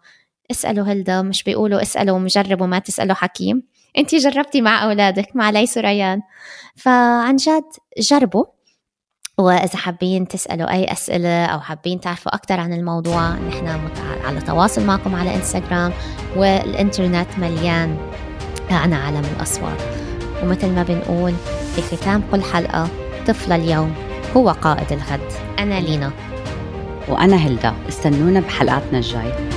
اسألوا 0.50 0.86
هلدا 0.86 1.22
مش 1.22 1.42
بيقولوا 1.42 1.82
اسألوا 1.82 2.18
مجرب 2.18 2.60
وما 2.60 2.78
تسألوا 2.78 3.14
حكيم. 3.14 3.62
انت 3.98 4.14
جربتي 4.14 4.60
مع 4.60 4.84
أولادك 4.84 5.36
مع 5.36 5.50
ليس 5.50 5.78
وريان 5.78 6.22
فعن 6.76 7.36
جد 7.36 7.64
جربوا. 7.98 8.44
وإذا 9.38 9.76
حابين 9.76 10.28
تسألوا 10.28 10.72
أي 10.72 10.92
أسئلة 10.92 11.44
أو 11.46 11.60
حابين 11.60 12.00
تعرفوا 12.00 12.34
أكثر 12.34 12.60
عن 12.60 12.72
الموضوع 12.72 13.34
نحن 13.34 13.88
على 14.24 14.40
تواصل 14.40 14.84
معكم 14.86 15.14
على 15.14 15.34
إنستغرام 15.34 15.92
والإنترنت 16.36 17.38
مليان. 17.38 17.96
عن 18.70 18.92
عالم 18.92 19.22
الأصوات. 19.36 19.78
ومثل 20.42 20.70
ما 20.70 20.82
بنقول 20.82 21.34
في 21.74 21.96
ختام 21.96 22.22
كل 22.30 22.42
حلقة 22.42 22.88
طفل 23.26 23.52
اليوم. 23.52 24.05
هو 24.36 24.50
قائد 24.50 24.92
الغد. 24.92 25.32
أنا 25.58 25.80
لينا. 25.80 26.12
وأنا 27.08 27.36
هلدا. 27.36 27.74
استنونا 27.88 28.40
بحلقاتنا 28.40 28.98
الجاي. 28.98 29.55